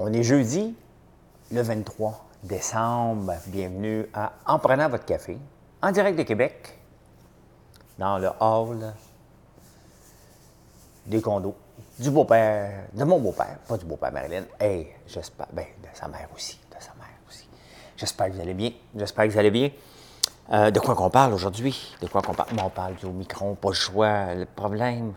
On 0.00 0.12
est 0.12 0.22
jeudi, 0.22 0.76
le 1.50 1.60
23 1.60 2.24
décembre. 2.44 3.34
Bienvenue 3.48 4.06
à 4.14 4.30
En 4.46 4.60
prenant 4.60 4.88
votre 4.88 5.04
café, 5.04 5.36
en 5.82 5.90
direct 5.90 6.16
de 6.16 6.22
Québec, 6.22 6.78
dans 7.98 8.16
le 8.16 8.28
hall 8.38 8.94
des 11.04 11.20
condos 11.20 11.56
du 11.98 12.12
beau-père, 12.12 12.84
de 12.92 13.02
mon 13.02 13.18
beau-père, 13.18 13.58
pas 13.66 13.76
du 13.76 13.86
beau-père 13.86 14.12
Marilyn. 14.12 14.44
Hey, 14.60 14.86
j'espère, 15.08 15.48
ben, 15.52 15.66
de 15.82 15.88
sa 15.92 16.06
mère 16.06 16.28
aussi, 16.32 16.60
de 16.70 16.80
sa 16.80 16.92
mère 16.94 17.18
aussi. 17.28 17.48
J'espère 17.96 18.28
que 18.28 18.34
vous 18.34 18.40
allez 18.40 18.54
bien. 18.54 18.70
J'espère 18.94 19.24
que 19.24 19.32
vous 19.32 19.38
allez 19.38 19.50
bien. 19.50 19.72
Euh, 20.52 20.70
de 20.70 20.78
quoi 20.78 20.94
qu'on 20.94 21.10
parle 21.10 21.34
aujourd'hui? 21.34 21.96
De 22.00 22.06
quoi 22.06 22.22
qu'on 22.22 22.34
parle? 22.34 22.50
On 22.62 22.70
parle 22.70 22.94
du 22.94 23.06
micron, 23.06 23.56
pas 23.56 23.70
le 23.70 23.74
choix. 23.74 24.32
Le 24.36 24.44
problème, 24.44 25.14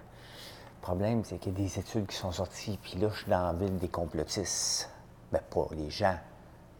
le 0.82 0.88
problème, 0.88 1.21
c'est 1.23 1.38
qu'il 1.38 1.54
y 1.54 1.55
a 1.55 1.59
des 1.59 1.77
études 1.79 2.07
qui 2.07 2.16
sont 2.16 2.32
sorties, 2.32 2.79
puis 2.81 2.98
là, 3.00 3.09
je 3.13 3.20
suis 3.21 3.30
dans 3.30 3.43
la 3.45 3.54
ville 3.54 3.77
des 3.77 3.88
complotistes. 3.88 4.89
Ben, 5.31 5.39
pas 5.49 5.67
les 5.73 5.91
gens, 5.91 6.16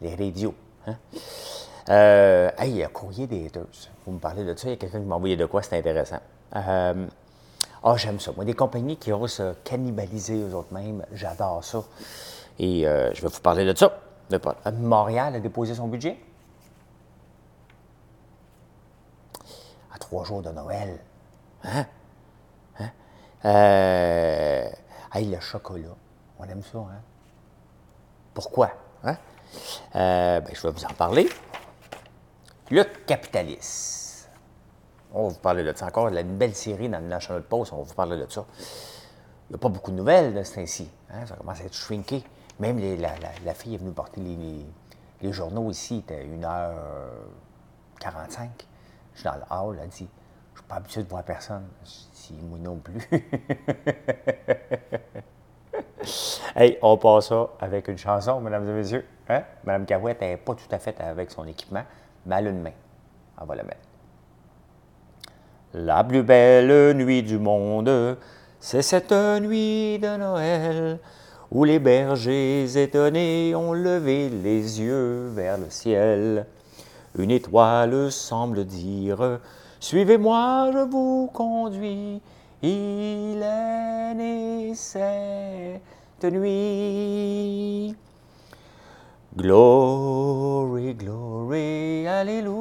les 0.00 0.14
radios. 0.16 0.54
Hein? 0.88 0.96
Euh, 1.88 2.50
hey, 2.58 2.70
il 2.72 2.76
y 2.78 2.82
a 2.82 2.88
courrier 2.88 3.28
des 3.28 3.46
haters. 3.46 3.62
Vous 4.04 4.12
me 4.12 4.18
parlez 4.18 4.44
de 4.44 4.56
ça, 4.56 4.66
il 4.66 4.70
y 4.70 4.72
a 4.72 4.76
quelqu'un 4.76 4.98
qui 5.00 5.06
m'a 5.06 5.14
envoyé 5.14 5.36
de 5.36 5.46
quoi, 5.46 5.62
c'est 5.62 5.78
intéressant. 5.78 6.18
Euh, 6.56 7.06
ah, 7.84 7.96
j'aime 7.96 8.18
ça. 8.18 8.32
Moi, 8.34 8.44
des 8.44 8.54
compagnies 8.54 8.96
qui 8.96 9.12
osent 9.12 9.34
se 9.34 9.52
cannibaliser 9.64 10.42
eux 10.42 10.54
autres 10.54 10.74
mêmes, 10.74 11.04
j'adore 11.12 11.62
ça. 11.62 11.82
Et 12.58 12.86
euh, 12.86 13.14
je 13.14 13.22
vais 13.22 13.28
vous 13.28 13.40
parler 13.40 13.64
de 13.64 13.76
ça. 13.78 13.98
De 14.30 14.36
pas- 14.38 14.56
Montréal 14.72 15.36
a 15.36 15.40
déposé 15.40 15.74
son 15.76 15.86
budget. 15.86 16.18
À 19.94 19.98
trois 19.98 20.24
jours 20.24 20.42
de 20.42 20.50
Noël. 20.50 20.98
Hein? 21.64 21.86
Euh, 23.44 24.68
hey, 25.14 25.30
le 25.30 25.40
chocolat. 25.40 25.94
On 26.38 26.44
aime 26.44 26.62
ça, 26.62 26.78
hein? 26.78 27.00
Pourquoi? 28.34 28.70
Hein? 29.04 29.16
Euh, 29.96 30.40
ben, 30.40 30.54
je 30.54 30.62
vais 30.62 30.70
vous 30.70 30.84
en 30.84 30.94
parler. 30.94 31.28
Le 32.70 32.84
capitalisme. 33.06 34.28
On 35.12 35.24
va 35.24 35.34
vous 35.34 35.40
parler 35.40 35.62
de 35.62 35.76
ça 35.76 35.86
encore. 35.86 36.08
Il 36.08 36.14
y 36.14 36.18
a 36.18 36.22
une 36.22 36.38
belle 36.38 36.54
série 36.54 36.88
dans 36.88 37.00
le 37.00 37.06
National 37.06 37.42
Post, 37.42 37.72
on 37.72 37.78
va 37.78 37.82
vous 37.82 37.94
parler 37.94 38.16
de 38.16 38.26
ça. 38.30 38.46
Il 39.48 39.52
n'y 39.52 39.56
a 39.56 39.58
pas 39.58 39.68
beaucoup 39.68 39.90
de 39.90 39.96
nouvelles 39.96 40.32
de 40.32 40.42
ce 40.42 40.60
hein, 40.60 41.26
Ça 41.26 41.36
commence 41.36 41.60
à 41.60 41.64
être 41.64 41.74
shrinké. 41.74 42.24
Même 42.60 42.78
la, 42.98 43.54
fille 43.54 43.74
est 43.74 43.78
venue 43.78 43.92
porter 43.92 44.20
les, 44.20 45.32
journaux 45.32 45.70
ici, 45.70 45.96
il 45.96 46.00
était 46.00 46.24
1h45. 46.24 48.48
Je 49.14 49.20
suis 49.20 49.24
dans 49.24 49.34
le 49.34 49.42
hall, 49.50 49.78
elle 49.82 49.88
dit 49.88 49.96
Je 49.96 49.96
suis 49.96 50.08
pas 50.72 50.78
habitué 50.78 51.02
de 51.02 51.08
voir 51.08 51.22
personne. 51.22 51.66
Dis 51.84 52.38
Moi 52.42 52.58
non 52.58 52.76
plus. 52.76 52.96
hey, 56.56 56.78
on 56.80 56.96
passe 56.96 57.28
ça 57.28 57.50
avec 57.60 57.88
une 57.88 57.98
chanson, 57.98 58.40
mesdames 58.40 58.66
et 58.68 58.72
messieurs. 58.72 59.04
Hein? 59.28 59.42
Madame 59.64 59.84
Cahouette 59.84 60.22
n'est 60.22 60.38
pas 60.38 60.54
tout 60.54 60.68
à 60.70 60.78
fait 60.78 60.98
avec 61.00 61.30
son 61.30 61.46
équipement, 61.46 61.82
mais 62.24 62.36
elle 62.36 62.46
a 62.46 62.50
une 62.50 62.62
main. 62.62 62.72
On 63.38 63.44
va 63.44 63.56
la 63.56 63.64
mettre. 63.64 63.80
La 65.74 66.04
plus 66.04 66.22
belle 66.22 66.96
nuit 66.96 67.22
du 67.22 67.38
monde, 67.38 68.16
c'est 68.58 68.82
cette 68.82 69.12
nuit 69.12 69.98
de 69.98 70.16
Noël 70.16 70.98
où 71.50 71.64
les 71.64 71.78
bergers 71.78 72.82
étonnés 72.82 73.54
ont 73.54 73.74
levé 73.74 74.30
les 74.30 74.80
yeux 74.80 75.28
vers 75.34 75.58
le 75.58 75.68
ciel. 75.68 76.46
Une 77.18 77.30
étoile 77.30 78.10
semble 78.10 78.64
dire 78.64 79.38
Suivez-moi, 79.82 80.70
je 80.72 80.78
vous 80.78 81.28
conduis. 81.34 82.22
Il 82.62 83.42
est 83.42 84.14
né 84.14 84.72
cette 84.76 86.22
nuit. 86.22 87.96
Glory, 89.36 90.94
glory, 90.94 92.06
Alléluia. 92.06 92.60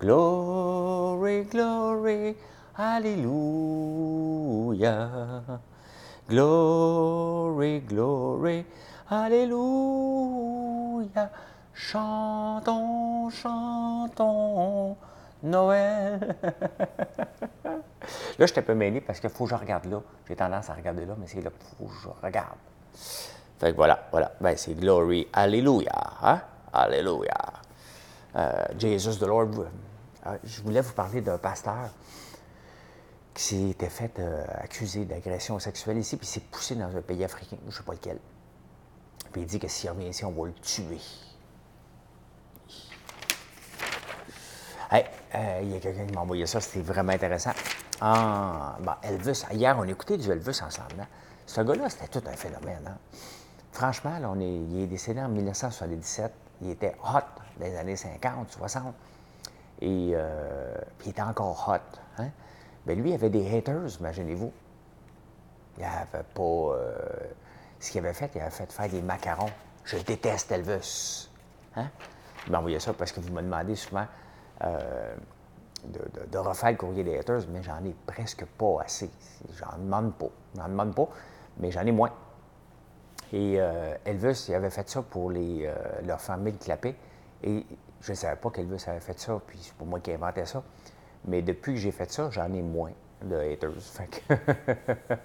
Glory, 0.00 1.44
glory, 1.44 2.34
Alléluia. 2.76 3.22
Glory, 6.28 7.80
glory, 7.86 8.64
Alléluia. 9.08 10.34
Chantons, 11.76 13.30
chantons, 13.30 13.83
Noël. 15.42 16.36
là, 18.38 18.46
je 18.46 18.58
un 18.58 18.62
peu 18.62 18.74
mêlé 18.74 19.00
parce 19.00 19.20
qu'il 19.20 19.30
faut 19.30 19.44
que 19.44 19.50
je 19.50 19.54
regarde 19.54 19.86
là. 19.86 20.00
J'ai 20.28 20.36
tendance 20.36 20.70
à 20.70 20.74
regarder 20.74 21.04
là, 21.04 21.14
mais 21.18 21.26
c'est 21.26 21.40
là 21.40 21.50
qu'il 21.50 21.76
faut 21.78 21.92
que 21.92 22.00
je 22.02 22.26
regarde. 22.26 22.58
Fait 23.58 23.70
que 23.72 23.76
voilà, 23.76 24.08
voilà. 24.10 24.32
Ben, 24.40 24.56
c'est 24.56 24.74
Glory, 24.74 25.28
Alléluia. 25.32 25.92
Hein? 26.22 26.40
Alléluia. 26.72 27.34
Euh, 28.36 28.64
Jesus 28.78 29.18
the 29.18 29.26
Lord. 29.26 29.66
Euh, 30.26 30.38
je 30.42 30.62
voulais 30.62 30.80
vous 30.80 30.92
parler 30.94 31.20
d'un 31.20 31.38
pasteur 31.38 31.90
qui 33.34 33.42
s'était 33.42 33.90
fait 33.90 34.18
euh, 34.18 34.44
accuser 34.48 35.04
d'agression 35.04 35.58
sexuelle 35.58 35.98
ici, 35.98 36.16
puis 36.16 36.26
s'est 36.26 36.40
poussé 36.40 36.76
dans 36.76 36.96
un 36.96 37.02
pays 37.02 37.24
africain, 37.24 37.56
je 37.62 37.66
ne 37.66 37.70
sais 37.72 37.82
pas 37.82 37.92
lequel. 37.92 38.18
Puis 39.32 39.42
il 39.42 39.46
dit 39.46 39.58
que 39.58 39.68
s'il 39.68 39.90
revient 39.90 40.08
ici, 40.08 40.24
on 40.24 40.30
va 40.30 40.46
le 40.46 40.54
tuer. 40.54 41.00
Euh, 45.34 45.60
il 45.62 45.72
y 45.72 45.76
a 45.76 45.80
quelqu'un 45.80 46.06
qui 46.06 46.12
m'a 46.14 46.20
envoyé 46.20 46.46
ça, 46.46 46.60
c'était 46.60 46.80
vraiment 46.80 47.12
intéressant. 47.12 47.52
Ah, 48.00 48.76
Elvis, 49.02 49.44
hier, 49.52 49.76
on 49.78 49.84
écoutait 49.84 50.16
du 50.18 50.30
Elvis 50.30 50.60
ensemble. 50.62 51.00
hein. 51.00 51.06
Ce 51.46 51.60
gars-là, 51.60 51.88
c'était 51.88 52.08
tout 52.20 52.26
un 52.28 52.36
phénomène. 52.36 52.84
hein. 52.86 52.96
Franchement, 53.72 54.18
là, 54.18 54.30
on 54.30 54.38
est, 54.40 54.54
il 54.54 54.82
est 54.82 54.86
décédé 54.86 55.20
en 55.20 55.28
1977. 55.28 56.32
Il 56.62 56.70
était 56.70 56.94
hot 57.04 57.18
dans 57.58 57.66
les 57.66 57.76
années 57.76 57.96
50, 57.96 58.50
60. 58.52 58.94
Et 59.80 60.12
euh, 60.14 60.74
puis 60.98 61.08
il 61.08 61.10
était 61.10 61.22
encore 61.22 61.68
hot. 61.68 61.98
Hein? 62.22 62.28
Mais 62.86 62.94
lui, 62.94 63.10
il 63.10 63.14
avait 63.14 63.30
des 63.30 63.56
haters, 63.56 63.98
imaginez-vous. 63.98 64.52
Il 65.78 65.84
avait 65.84 66.22
pas. 66.34 66.42
euh, 66.42 66.94
ce 67.80 67.90
qu'il 67.90 67.98
avait 68.04 68.14
fait, 68.14 68.30
il 68.34 68.40
avait 68.40 68.50
fait 68.50 68.70
faire 68.72 68.88
des 68.88 69.02
macarons. 69.02 69.50
Je 69.84 69.98
déteste 69.98 70.52
Elvis. 70.52 71.28
Hein? 71.76 71.88
Il 72.46 72.52
m'a 72.52 72.58
envoyé 72.58 72.78
ça 72.78 72.92
parce 72.92 73.10
que 73.12 73.20
vous 73.20 73.32
me 73.32 73.42
demandez 73.42 73.74
souvent 73.74 74.06
euh, 74.62 75.14
de, 75.84 75.98
de- 75.98 76.26
de 76.30 76.38
refaire 76.38 76.70
le 76.70 76.76
courrier 76.76 77.04
des 77.04 77.18
haters, 77.18 77.42
mais 77.50 77.62
j'en 77.62 77.84
ai 77.84 77.94
presque 78.06 78.44
pas 78.44 78.80
assez. 78.84 79.10
J'en 79.58 79.76
demande 79.78 80.14
pas. 80.14 80.28
J'en 80.56 80.68
demande 80.68 80.94
pas, 80.94 81.08
mais 81.58 81.70
j'en 81.70 81.84
ai 81.86 81.92
moins. 81.92 82.12
Et 83.32 83.56
euh, 83.58 83.94
Elvis, 84.04 84.46
il 84.48 84.54
avait 84.54 84.70
fait 84.70 84.88
ça 84.88 85.02
pour 85.02 85.30
les, 85.30 85.66
euh, 85.66 85.74
leur 86.06 86.20
famille 86.20 86.56
clapée. 86.56 86.94
Et 87.42 87.66
je 88.00 88.12
ne 88.12 88.16
savais 88.16 88.36
pas 88.36 88.50
qu'Elvis 88.50 88.84
avait 88.86 89.00
fait 89.00 89.18
ça, 89.18 89.40
puis 89.46 89.58
c'est 89.60 89.74
pas 89.74 89.84
moi 89.84 90.00
qui 90.00 90.10
ai 90.10 90.14
inventé 90.14 90.44
ça. 90.46 90.62
Mais 91.26 91.42
depuis 91.42 91.74
que 91.74 91.80
j'ai 91.80 91.90
fait 91.92 92.10
ça, 92.10 92.30
j'en 92.30 92.52
ai 92.52 92.62
moins 92.62 92.92
de 93.22 93.36
haters. 93.36 93.72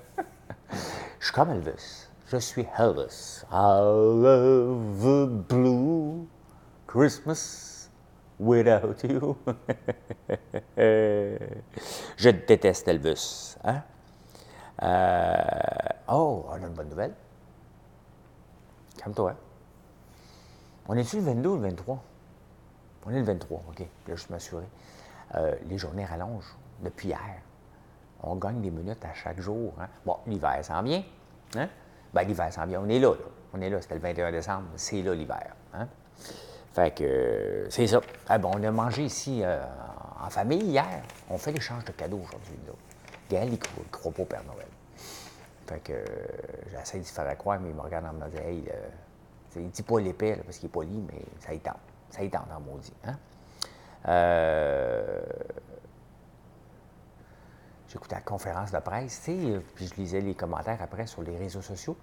Je 1.19 1.25
suis 1.25 1.33
comme 1.33 1.49
Elvis. 1.51 2.07
Je 2.27 2.37
suis 2.37 2.65
Elvis. 2.77 3.43
I 3.51 3.79
love 3.81 5.05
a 5.05 5.25
blue 5.25 6.27
Christmas 6.87 7.68
without 8.39 9.03
you. 9.03 9.37
je 10.77 12.29
déteste 12.29 12.87
Elvis. 12.87 13.55
Hein? 13.63 13.83
Euh, 14.81 15.37
oh, 16.09 16.45
on 16.47 16.53
a 16.53 16.57
une 16.59 16.73
bonne 16.73 16.89
nouvelle. 16.89 17.13
Calme-toi. 18.97 19.35
On 20.87 20.95
est-tu 20.97 21.17
le 21.17 21.23
22 21.23 21.49
ou 21.49 21.55
le 21.55 21.61
23? 21.69 22.03
On 23.05 23.11
est 23.11 23.19
le 23.19 23.23
23, 23.25 23.63
OK. 23.69 23.79
Là, 24.07 24.15
je 24.15 24.25
m'assurer. 24.29 24.65
Euh, 25.35 25.55
les 25.67 25.77
journées 25.77 26.05
rallongent 26.05 26.55
depuis 26.81 27.09
hier. 27.09 27.41
On 28.23 28.35
gagne 28.35 28.61
des 28.61 28.71
minutes 28.71 29.03
à 29.05 29.13
chaque 29.13 29.39
jour. 29.39 29.73
hein. 29.79 29.87
Bon, 30.05 30.17
l'hiver 30.27 30.63
s'en 30.63 30.81
vient. 30.81 31.03
Hein? 31.55 31.69
Ben, 32.13 32.23
l'hiver 32.23 32.51
s'en 32.51 32.65
vient. 32.65 32.81
On 32.81 32.89
est 32.89 32.99
là, 32.99 33.13
là. 33.13 33.25
On 33.53 33.61
est 33.61 33.69
là. 33.69 33.81
C'était 33.81 33.95
le 33.95 34.01
21 34.01 34.31
décembre. 34.31 34.67
C'est 34.75 35.01
là 35.01 35.13
l'hiver. 35.13 35.55
Hein? 35.73 35.87
Fait 36.73 36.95
que 36.95 37.03
euh, 37.03 37.69
c'est 37.69 37.87
ça. 37.87 38.01
Ah, 38.27 38.37
bon, 38.37 38.51
on 38.55 38.63
a 38.63 38.71
mangé 38.71 39.03
ici 39.03 39.41
euh, 39.43 39.61
en 40.21 40.29
famille 40.29 40.61
hier. 40.61 41.01
On 41.29 41.37
fait 41.37 41.51
l'échange 41.51 41.83
de 41.85 41.91
cadeaux 41.91 42.21
aujourd'hui. 42.23 42.55
Gaël, 43.29 43.49
il 43.51 43.59
croit, 43.59 43.83
croit 43.91 44.11
pas 44.11 44.21
au 44.21 44.25
Père 44.25 44.43
Noël. 44.43 44.67
Fait 45.67 45.79
que 45.79 45.93
euh, 45.93 46.05
j'essaie 46.71 46.99
d'y 46.99 47.09
faire 47.09 47.37
croire, 47.37 47.59
mais 47.59 47.69
il 47.69 47.75
me 47.75 47.81
regarde 47.81 48.05
en 48.05 48.13
me 48.13 48.29
disant 48.29 48.43
Hey, 48.43 48.63
il 49.55 49.69
dit 49.69 49.83
pas 49.83 49.99
l'épée 49.99 50.35
parce 50.45 50.57
qu'il 50.57 50.67
est 50.67 50.71
poli, 50.71 51.03
mais 51.11 51.21
ça 51.39 51.53
y 51.53 51.59
tente. 51.59 51.77
Ça 52.09 52.23
y 52.23 52.29
tente 52.29 52.47
en 52.55 52.59
maudit. 52.59 52.93
Hein? 53.05 53.17
Euh, 54.07 55.21
J'écoutais 57.89 58.15
la 58.15 58.21
conférence 58.21 58.71
de 58.71 58.77
presse, 58.77 59.21
tu 59.25 59.31
sais, 59.31 59.59
puis 59.73 59.87
je 59.87 59.95
lisais 59.95 60.21
les 60.21 60.35
commentaires 60.35 60.79
après 60.79 61.07
sur 61.07 61.23
les 61.23 61.35
réseaux 61.35 61.63
sociaux. 61.63 61.97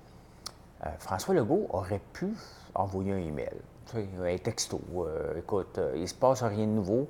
Euh, 0.85 0.91
François 0.99 1.35
Legault 1.35 1.67
aurait 1.71 2.03
pu 2.13 2.35
envoyer 2.75 3.13
un 3.13 3.19
email, 3.19 3.57
un 3.95 4.39
texto. 4.39 4.81
euh, 4.97 5.39
écoute, 5.39 5.79
euh, 5.79 5.93
il 5.95 6.03
ne 6.03 6.07
se 6.07 6.15
passe 6.15 6.43
rien 6.43 6.67
de 6.67 6.73
nouveau, 6.73 7.09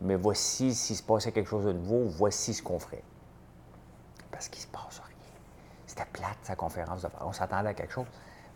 mais 0.00 0.16
voici, 0.16 0.74
s'il 0.74 0.96
se 0.96 1.02
passait 1.02 1.32
quelque 1.32 1.48
chose 1.48 1.66
de 1.66 1.72
nouveau, 1.72 2.04
voici 2.04 2.54
ce 2.54 2.62
qu'on 2.62 2.78
ferait. 2.78 3.02
Parce 4.30 4.48
qu'il 4.48 4.60
ne 4.60 4.66
se 4.66 4.72
passe 4.72 5.00
rien. 5.04 5.16
C'était 5.86 6.06
plate. 6.12 6.38
sa 6.42 6.56
conférence 6.56 7.02
de. 7.02 7.08
On 7.20 7.32
s'attendait 7.32 7.70
à 7.70 7.74
quelque 7.74 7.92
chose. 7.92 8.06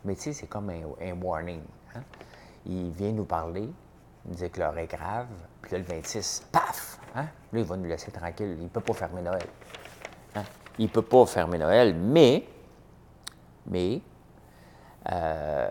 Mais 0.04 0.14
tu 0.14 0.22
sais, 0.22 0.32
c'est 0.32 0.46
comme 0.46 0.70
un, 0.70 1.12
warning. 1.22 1.60
Hein. 1.94 2.00
Il 2.64 2.90
vient 2.90 3.12
nous 3.12 3.24
parler, 3.24 3.62
il 4.24 4.30
nous 4.30 4.34
dit 4.34 4.50
que 4.50 4.58
l'heure 4.58 4.76
est 4.78 4.86
grave, 4.86 5.26
puis 5.60 5.72
là, 5.72 5.78
le 5.78 5.84
26, 5.84 6.46
paf! 6.50 6.98
Hein? 7.14 7.26
Là, 7.52 7.60
il 7.60 7.64
va 7.64 7.76
nous 7.76 7.88
laisser 7.88 8.10
tranquille. 8.10 8.56
Il 8.58 8.64
ne 8.64 8.68
peut 8.68 8.80
pas 8.80 8.94
fermer 8.94 9.22
Noël. 9.22 9.46
Hein? 10.34 10.44
Il 10.78 10.86
ne 10.86 10.90
peut 10.90 11.02
pas 11.02 11.26
fermer 11.26 11.58
Noël, 11.58 11.94
mais, 11.94 12.46
mais, 13.66 14.00
euh, 15.12 15.70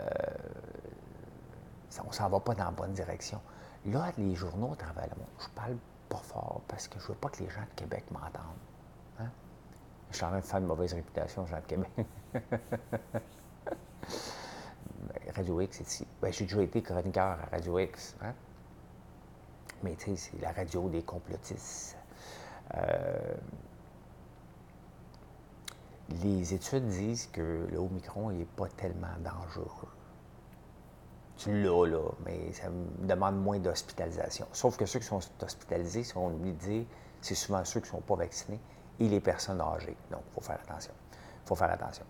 on 2.03 2.07
ne 2.07 2.13
s'en 2.13 2.29
va 2.29 2.39
pas 2.39 2.53
dans 2.55 2.65
la 2.65 2.71
bonne 2.71 2.93
direction. 2.93 3.41
Là, 3.85 4.11
les 4.17 4.35
journaux 4.35 4.75
travaillent 4.75 5.09
Je 5.39 5.47
parle 5.49 5.77
pas 6.09 6.17
fort 6.17 6.61
parce 6.67 6.87
que 6.87 6.99
je 6.99 7.03
ne 7.05 7.09
veux 7.09 7.15
pas 7.15 7.29
que 7.29 7.43
les 7.43 7.49
gens 7.49 7.61
de 7.61 7.75
Québec 7.75 8.05
m'entendent. 8.11 8.43
Hein? 9.19 9.29
Je 10.11 10.17
suis 10.17 10.25
en 10.25 10.29
train 10.29 10.39
de 10.39 10.45
faire 10.45 10.59
une 10.59 10.65
mauvaise 10.65 10.93
réputation 10.93 11.43
aux 11.43 11.47
gens 11.47 11.59
de 11.59 11.65
Québec. 11.65 11.89
Radio 15.35 15.61
X, 15.61 15.77
c'est 15.77 15.87
ici. 15.87 16.07
Ben, 16.21 16.31
j'ai 16.31 16.45
déjà 16.45 16.61
été 16.61 16.81
chroniqueur 16.81 17.37
à 17.41 17.45
Radio 17.51 17.79
X. 17.79 18.15
Hein? 18.21 18.33
Mais 19.83 19.95
tu 19.95 20.15
sais, 20.15 20.31
c'est 20.31 20.41
la 20.41 20.51
radio 20.51 20.89
des 20.89 21.03
complotistes. 21.03 21.97
Euh, 22.75 23.35
les 26.09 26.53
études 26.53 26.87
disent 26.87 27.27
que 27.27 27.67
le 27.69 27.77
Omicron 27.77 28.31
n'est 28.31 28.45
pas 28.45 28.67
tellement 28.69 29.07
dangereux. 29.19 29.89
Tu 31.37 31.63
l'as, 31.63 31.85
là, 31.85 32.11
mais 32.25 32.53
ça 32.53 32.67
demande 32.99 33.41
moins 33.41 33.59
d'hospitalisation. 33.59 34.47
Sauf 34.53 34.77
que 34.77 34.85
ceux 34.85 34.99
qui 34.99 35.05
sont 35.05 35.19
hospitalisés, 35.41 36.03
si 36.03 36.15
on 36.15 36.27
oublie 36.27 36.53
de 36.53 36.85
c'est 37.21 37.35
souvent 37.35 37.65
ceux 37.65 37.79
qui 37.79 37.87
ne 37.87 37.91
sont 37.91 38.01
pas 38.01 38.15
vaccinés 38.15 38.59
et 38.99 39.09
les 39.09 39.19
personnes 39.19 39.59
âgées. 39.59 39.97
Donc, 40.11 40.21
il 40.27 40.33
faut 40.35 40.41
faire 40.41 40.59
attention. 40.63 40.93
Il 41.11 41.47
faut 41.47 41.55
faire 41.55 41.71
attention. 41.71 42.05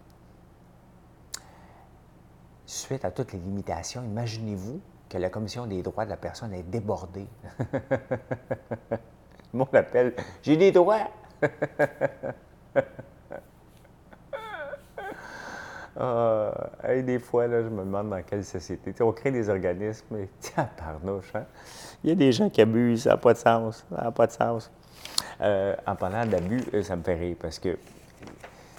Suite 2.65 3.05
à 3.05 3.11
toutes 3.11 3.33
les 3.33 3.39
limitations, 3.39 4.03
imaginez-vous 4.03 4.81
que 5.09 5.17
la 5.17 5.29
Commission 5.29 5.65
des 5.67 5.81
droits 5.81 6.05
de 6.05 6.09
la 6.09 6.17
personne 6.17 6.53
est 6.53 6.63
débordée. 6.63 7.27
Le 8.91 8.97
monde 9.53 9.73
appelle 9.73 10.15
J'ai 10.43 10.57
des 10.57 10.71
droits! 10.71 11.07
Euh, 15.97 16.51
des 17.03 17.19
fois, 17.19 17.47
là, 17.47 17.63
je 17.63 17.69
me 17.69 17.79
demande 17.79 18.09
dans 18.09 18.21
quelle 18.23 18.43
société. 18.43 18.93
on 19.01 19.11
crée 19.11 19.31
des 19.31 19.49
organismes, 19.49 20.05
mais 20.11 20.29
tiens, 20.39 20.69
parnouche, 20.77 21.31
hein? 21.35 21.45
Il 22.03 22.09
y 22.09 22.13
a 22.13 22.15
des 22.15 22.31
gens 22.31 22.49
qui 22.49 22.61
abusent, 22.61 23.03
ça 23.03 23.11
n'a 23.11 23.17
pas 23.17 23.33
de 23.33 23.37
sens. 23.37 23.85
Ça 23.89 24.03
n'a 24.03 24.11
pas 24.11 24.27
de 24.27 24.31
sens. 24.31 24.71
Euh, 25.41 25.75
en 25.87 25.95
parlant 25.95 26.25
d'abus, 26.25 26.63
euh, 26.73 26.83
ça 26.83 26.95
me 26.95 27.03
fait 27.03 27.15
rire 27.15 27.37
parce 27.39 27.59
que, 27.59 27.77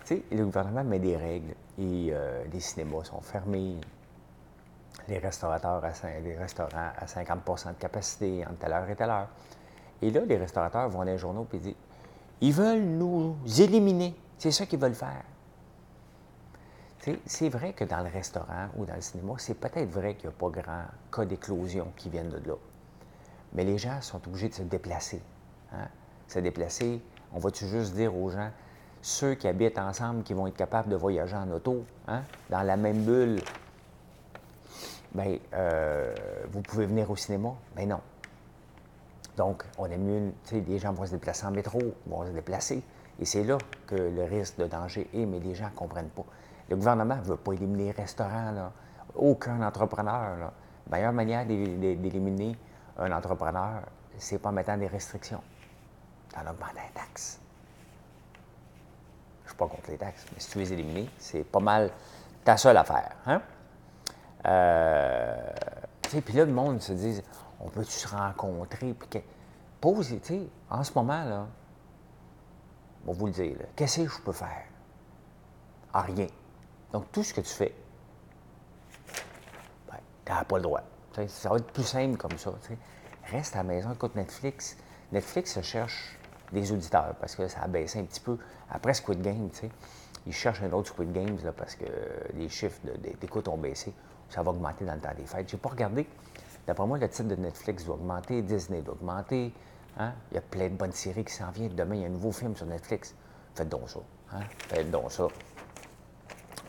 tu 0.05 0.17
sais, 0.17 0.23
le 0.31 0.45
gouvernement 0.45 0.85
met 0.85 0.99
des 0.99 1.17
règles 1.17 1.55
et 1.79 2.13
les 2.53 2.61
cinémas 2.61 3.05
sont 3.05 3.21
fermés, 3.21 3.77
les 5.09 5.19
restaurateurs 5.19 5.85
à, 5.85 5.93
restaurants 6.39 6.91
à 6.99 7.05
50% 7.05 7.69
de 7.69 7.79
capacité 7.79 8.45
entre 8.47 8.59
telle 8.59 8.73
heure 8.73 8.89
et 8.89 8.97
telle 8.97 9.11
heure. 9.11 9.29
Et 10.01 10.11
là, 10.11 10.21
les 10.27 10.37
restaurateurs 10.37 10.89
vont 10.89 10.99
dans 10.99 11.05
les 11.05 11.19
journaux 11.19 11.47
et 11.53 11.59
disent 11.59 11.75
ils 12.41 12.53
veulent 12.53 12.85
nous 12.85 13.37
éliminer. 13.59 14.15
C'est 14.39 14.51
ça 14.51 14.67
qu'ils 14.67 14.79
veulent 14.79 14.95
faire. 14.95 15.23
C'est 17.27 17.49
vrai 17.49 17.73
que 17.73 17.85
dans 17.85 18.03
le 18.03 18.09
restaurant 18.09 18.69
ou 18.77 18.85
dans 18.85 18.95
le 18.95 19.01
cinéma, 19.01 19.35
c'est 19.39 19.55
peut-être 19.55 19.91
vrai 19.91 20.15
qu'il 20.15 20.29
n'y 20.29 20.35
a 20.35 20.39
pas 20.39 20.49
grand 20.49 20.85
cas 21.13 21.25
d'éclosion 21.25 21.93
qui 21.97 22.11
viennent 22.11 22.31
de 22.31 22.41
là. 22.49 22.57
Mais 23.53 23.65
les 23.65 23.79
gens 23.79 24.01
sont 24.01 24.21
obligés 24.27 24.49
de 24.49 24.55
se 24.55 24.63
déplacer. 24.63 25.23
Hein? 25.73 25.87
Se 26.27 26.41
déplacer, 26.41 27.01
on 27.33 27.39
va-tu 27.39 27.67
juste 27.67 27.95
dire 27.95 28.17
aux 28.17 28.31
gens, 28.31 28.51
ceux 29.03 29.35
qui 29.35 29.47
habitent 29.47 29.79
ensemble, 29.79 30.25
qui 30.25 30.35
vont 30.35 30.49
être 30.49 30.57
capables 30.57 30.89
de 30.89 30.97
voyager 30.97 31.37
en 31.37 31.49
auto, 31.51 31.85
hein? 32.09 32.23
dans 32.51 32.63
la 32.63 32.77
même 32.77 33.05
bulle, 33.05 33.41
bien, 35.15 35.39
euh, 35.55 36.13
vous 36.51 36.61
pouvez 36.63 36.87
venir 36.87 37.09
au 37.11 37.17
cinéma? 37.17 37.55
Mais 37.77 37.87
non. 37.87 38.01
Donc, 39.37 39.65
on 39.79 39.87
est 39.87 39.99
mieux, 39.99 40.33
tu 40.45 40.57
sais, 40.57 40.65
les 40.67 40.79
gens 40.79 40.93
vont 40.93 41.07
se 41.07 41.13
déplacer 41.13 41.47
en 41.47 41.53
métro, 41.53 41.79
vont 42.07 42.27
se 42.27 42.31
déplacer. 42.31 42.83
Et 43.21 43.25
c'est 43.25 43.45
là 43.45 43.59
que 43.87 43.95
le 43.95 44.25
risque 44.25 44.59
de 44.59 44.67
danger 44.67 45.09
est, 45.15 45.25
mais 45.25 45.39
les 45.39 45.55
gens 45.55 45.67
ne 45.67 45.77
comprennent 45.77 46.09
pas. 46.09 46.25
Le 46.69 46.77
gouvernement 46.77 47.17
ne 47.17 47.23
veut 47.23 47.37
pas 47.37 47.53
éliminer 47.53 47.85
les 47.85 47.91
restaurants, 47.93 48.71
aucun 49.15 49.63
entrepreneur. 49.63 50.53
La 50.91 50.97
meilleure 50.97 51.13
manière 51.13 51.47
d'éliminer 51.47 52.57
un 52.99 53.13
entrepreneur, 53.13 53.83
c'est 54.19 54.39
pas 54.39 54.49
en 54.49 54.53
mettant 54.53 54.77
des 54.77 54.87
restrictions, 54.87 55.43
en 56.37 56.41
augmentant 56.41 56.83
les 56.87 56.93
taxes. 56.95 57.41
Je 59.43 59.45
ne 59.45 59.49
suis 59.49 59.57
pas 59.57 59.69
contre 59.69 59.91
les 59.91 59.99
taxes, 59.99 60.27
mais 60.33 60.41
si 60.41 60.51
tu 60.51 60.59
les 60.59 60.73
éliminer, 60.73 61.09
c'est 61.19 61.45
pas 61.45 61.61
mal 61.61 61.91
ta 62.45 62.57
seule 62.57 62.77
affaire. 62.77 63.13
Hein? 63.27 63.43
Euh, 64.47 65.53
puis 66.03 66.35
là, 66.35 66.45
le 66.45 66.53
monde 66.53 66.81
se 66.81 66.93
dit 66.93 67.23
on 67.61 67.69
peut-tu 67.69 67.93
se 67.93 68.09
rencontrer? 68.09 68.95
Puis 68.95 69.09
que, 69.09 69.19
tu 70.19 70.41
en 70.71 70.83
ce 70.83 70.93
moment, 70.95 71.25
là, 71.25 71.47
on 73.07 73.13
va 73.13 73.19
vous 73.19 73.27
le 73.27 73.33
dire, 73.33 73.57
qu'est-ce 73.75 74.01
que 74.01 74.09
je 74.09 74.21
peux 74.21 74.33
faire? 74.33 74.65
Ah, 75.93 76.03
rien. 76.03 76.27
Donc, 76.93 77.11
tout 77.13 77.23
ce 77.23 77.35
que 77.35 77.41
tu 77.41 77.53
fais, 77.53 77.75
ben, 79.89 79.99
tu 80.25 80.33
n'as 80.33 80.45
pas 80.45 80.57
le 80.57 80.63
droit. 80.63 80.83
ça 81.29 81.51
va 81.51 81.57
être 81.57 81.73
plus 81.73 81.85
simple 81.85 82.17
comme 82.17 82.37
ça. 82.39 82.53
Reste 83.31 83.55
à 83.55 83.59
la 83.59 83.65
maison, 83.65 83.93
écoute 83.93 84.15
Netflix. 84.15 84.77
Netflix 85.13 85.61
cherche 85.61 86.17
des 86.53 86.73
auditeurs 86.73 87.15
parce 87.21 87.35
que 87.35 87.49
ça 87.49 87.61
a 87.63 87.69
baissé 87.69 87.99
un 87.99 88.05
petit 88.05 88.21
peu. 88.21 88.39
Après 88.71 88.95
Squid 88.95 89.21
Game, 89.21 89.49
ils 90.27 90.33
cherchent 90.33 90.63
un 90.63 90.73
autre 90.73 90.89
Squid 90.89 91.13
Games 91.13 91.39
là, 91.45 91.53
parce 91.53 91.75
que 91.75 91.85
les 92.35 92.49
chiffres 92.49 92.81
d'écoute 93.21 93.49
ont 93.49 93.57
baissé. 93.57 93.93
Ça 94.29 94.43
va 94.43 94.51
augmenter 94.51 94.85
dans 94.85 94.95
le 94.95 95.01
temps 95.01 95.15
des 95.17 95.27
fêtes. 95.27 95.49
Je 95.49 95.57
n'ai 95.57 95.61
pas 95.61 95.69
regardé. 95.69 96.07
D'après 96.67 96.87
moi, 96.87 96.99
le 96.99 97.09
titre 97.09 97.29
de 97.29 97.37
Netflix 97.37 97.85
doit 97.85 97.95
augmenter, 97.95 98.43
Disney 98.43 98.83
doit 98.83 98.95
augmenter. 98.95 99.53
Hein? 99.99 100.13
Il 100.31 100.35
y 100.35 100.39
a 100.39 100.41
plein 100.41 100.69
de 100.69 100.75
bonnes 100.75 100.93
séries 100.93 101.25
qui 101.25 101.33
s'en 101.33 101.51
viennent. 101.51 101.75
Demain, 101.75 101.95
il 101.95 102.01
y 102.03 102.05
a 102.05 102.09
un 102.09 102.11
nouveau 102.11 102.33
film 102.33 102.57
sur 102.57 102.67
Netflix. 102.67 103.15
Faites 103.55 103.69
donc 103.69 103.89
ça. 103.89 104.01
Hein? 104.33 104.41
Faites 104.69 104.91
donc 104.91 105.13
ça. 105.13 105.29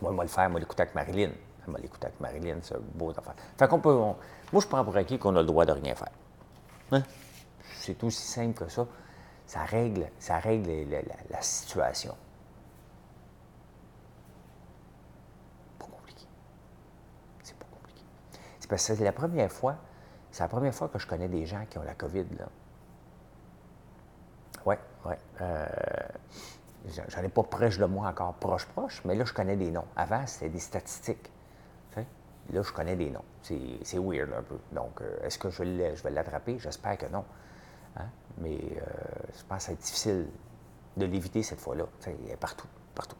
Moi, 0.02 0.12
vais 0.12 0.22
le 0.22 0.28
faire, 0.28 0.50
moi, 0.50 0.60
l'écouter 0.60 0.84
avec 0.84 0.96
Marilyn. 0.96 1.32
Vais 1.68 1.82
l'écouter 1.82 2.08
avec 2.08 2.20
Marilyn, 2.20 2.58
c'est 2.62 2.80
beau 2.80 3.10
affaire. 3.10 3.36
Fait 3.58 3.68
qu'on 3.68 3.80
peut. 3.80 3.94
moi, 3.94 4.16
je 4.54 4.68
prends 4.68 4.84
pour 4.84 4.96
acquis 4.96 5.20
qu'on 5.20 5.36
a 5.36 5.42
le 5.42 5.48
droit 5.48 5.66
de 5.66 5.74
rien 5.74 5.96
faire. 5.96 6.12
Hein? 6.92 7.04
C'est 7.80 8.02
aussi 8.04 8.26
simple 8.26 8.54
que 8.54 8.70
ça. 8.70 8.88
Ça 9.46 9.64
règle, 9.64 10.10
ça 10.20 10.40
règle 10.40 10.70
la, 11.30 11.42
situation. 11.42 12.16
Pas 15.80 15.86
compliqué. 15.86 16.26
C'est 17.44 17.58
pas 17.58 17.66
compliqué. 17.72 18.02
C'est 18.60 18.70
parce 18.70 18.86
que 18.88 18.96
c'est 18.96 19.04
la 19.04 19.14
première 19.14 19.52
fois, 19.52 19.78
c'est 20.32 20.44
la 20.44 20.50
première 20.50 20.76
fois 20.76 20.90
que 20.90 21.00
je 21.00 21.08
connais 21.08 21.30
des 21.30 21.46
gens 21.46 21.66
qui 21.70 21.78
ont 21.78 21.84
la 21.84 21.96
COVID, 21.96 22.26
là. 22.38 22.50
Oui, 24.66 24.76
oui. 25.06 25.14
Euh, 25.40 25.66
J'en 26.88 27.22
ai 27.22 27.30
pas 27.30 27.44
proche 27.44 27.78
de 27.78 27.86
moi 27.86 28.08
encore, 28.08 28.34
proche-proche, 28.36 29.02
mais 29.06 29.16
là, 29.16 29.26
je 29.26 29.34
connais 29.34 29.58
des 29.58 29.72
noms. 29.72 29.86
Avant, 29.96 30.26
c'était 30.26 30.50
des 30.50 30.60
statistiques. 30.60 31.32
Là, 32.54 32.62
je 32.62 32.72
connais 32.72 32.96
des 32.96 33.10
noms. 33.10 33.24
C'est 33.42 34.00
weird 34.00 34.32
un 34.34 34.42
peu. 34.44 34.58
Donc, 34.72 35.02
euh, 35.02 35.26
est-ce 35.26 35.38
que 35.38 35.50
je, 35.50 35.64
je 35.64 36.04
vais 36.04 36.12
l'attraper? 36.12 36.58
J'espère 36.60 36.98
que 36.98 37.08
non. 37.08 37.26
Hein? 37.98 38.06
Mais 38.38 38.58
euh, 38.58 38.84
je 39.38 39.44
pense 39.44 39.58
que 39.58 39.64
ça 39.64 39.72
va 39.72 39.74
être 39.74 39.82
difficile 39.82 40.28
de 40.96 41.06
l'éviter 41.06 41.44
cette 41.44 41.60
fois-là. 41.60 41.84
Il 42.08 42.32
est 42.32 42.38
partout, 42.38 42.68
partout. 42.96 43.18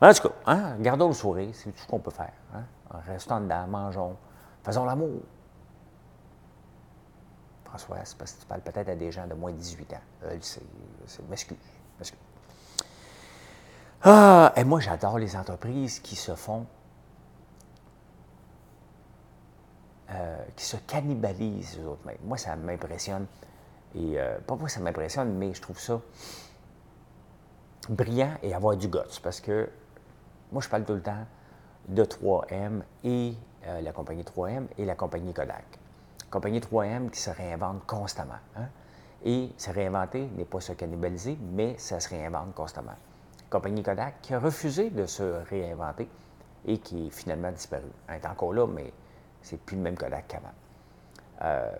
en 0.00 0.12
tout 0.12 0.28
cas, 0.28 0.34
hein, 0.46 0.76
gardons 0.80 1.08
le 1.08 1.14
sourire, 1.14 1.50
c'est 1.54 1.70
tout 1.70 1.78
ce 1.78 1.86
qu'on 1.86 2.00
peut 2.00 2.10
faire. 2.10 2.32
Hein? 2.54 2.64
Restons 3.06 3.40
dedans, 3.40 3.66
mangeons, 3.68 4.16
faisons 4.62 4.84
l'amour. 4.84 5.20
François, 7.64 7.98
c'est 8.04 8.18
parce 8.18 8.32
que 8.32 8.40
tu 8.40 8.46
parles 8.46 8.60
peut-être 8.60 8.88
à 8.88 8.94
des 8.94 9.10
gens 9.10 9.26
de 9.26 9.34
moins 9.34 9.52
de 9.52 9.56
18 9.56 9.92
ans. 9.92 9.96
Euh, 10.24 10.38
c'est 10.40 11.28
m'excuse. 11.28 11.56
Ah, 14.06 14.52
et 14.54 14.64
moi, 14.64 14.80
j'adore 14.80 15.18
les 15.18 15.34
entreprises 15.34 15.98
qui 16.00 16.14
se 16.14 16.34
font, 16.34 16.66
euh, 20.10 20.44
qui 20.54 20.64
se 20.66 20.76
cannibalisent 20.76 21.78
eux 21.80 21.88
autres 21.88 22.02
Moi, 22.22 22.36
ça 22.36 22.54
m'impressionne. 22.54 23.26
Et 23.94 24.20
euh, 24.20 24.38
pas 24.46 24.58
que 24.58 24.68
ça 24.68 24.80
m'impressionne, 24.80 25.32
mais 25.38 25.54
je 25.54 25.62
trouve 25.62 25.80
ça 25.80 26.02
brillant 27.88 28.34
et 28.42 28.54
avoir 28.54 28.76
du 28.76 28.88
guts. 28.88 29.20
Parce 29.22 29.40
que 29.40 29.70
moi, 30.52 30.60
je 30.60 30.68
parle 30.68 30.84
tout 30.84 30.92
le 30.92 31.02
temps 31.02 31.24
de 31.88 32.04
3M 32.04 32.82
et 33.04 33.34
euh, 33.66 33.80
la 33.80 33.92
compagnie 33.92 34.22
3M 34.22 34.66
et 34.76 34.84
la 34.84 34.96
compagnie 34.96 35.32
Kodak. 35.32 35.64
Compagnie 36.30 36.60
3M 36.60 37.08
qui 37.08 37.20
se 37.20 37.30
réinvente 37.30 37.86
constamment. 37.86 38.34
Hein. 38.56 38.66
Et 39.24 39.50
se 39.56 39.70
réinventer 39.70 40.28
n'est 40.36 40.44
pas 40.44 40.60
se 40.60 40.72
cannibaliser, 40.72 41.38
mais 41.40 41.78
ça 41.78 42.00
se 42.00 42.10
réinvente 42.10 42.54
constamment 42.54 42.96
compagnie 43.54 43.84
Kodak, 43.84 44.20
qui 44.20 44.34
a 44.34 44.40
refusé 44.40 44.90
de 44.90 45.06
se 45.06 45.22
réinventer 45.48 46.08
et 46.66 46.78
qui 46.78 47.06
est 47.06 47.10
finalement 47.10 47.52
disparu. 47.52 47.86
Elle 48.08 48.16
est 48.16 48.26
encore 48.26 48.52
là, 48.52 48.66
mais 48.66 48.92
c'est 49.42 49.60
plus 49.60 49.76
le 49.76 49.82
même 49.82 49.96
Kodak 49.96 50.26
qu'avant. 50.26 50.48
Euh, 51.42 51.70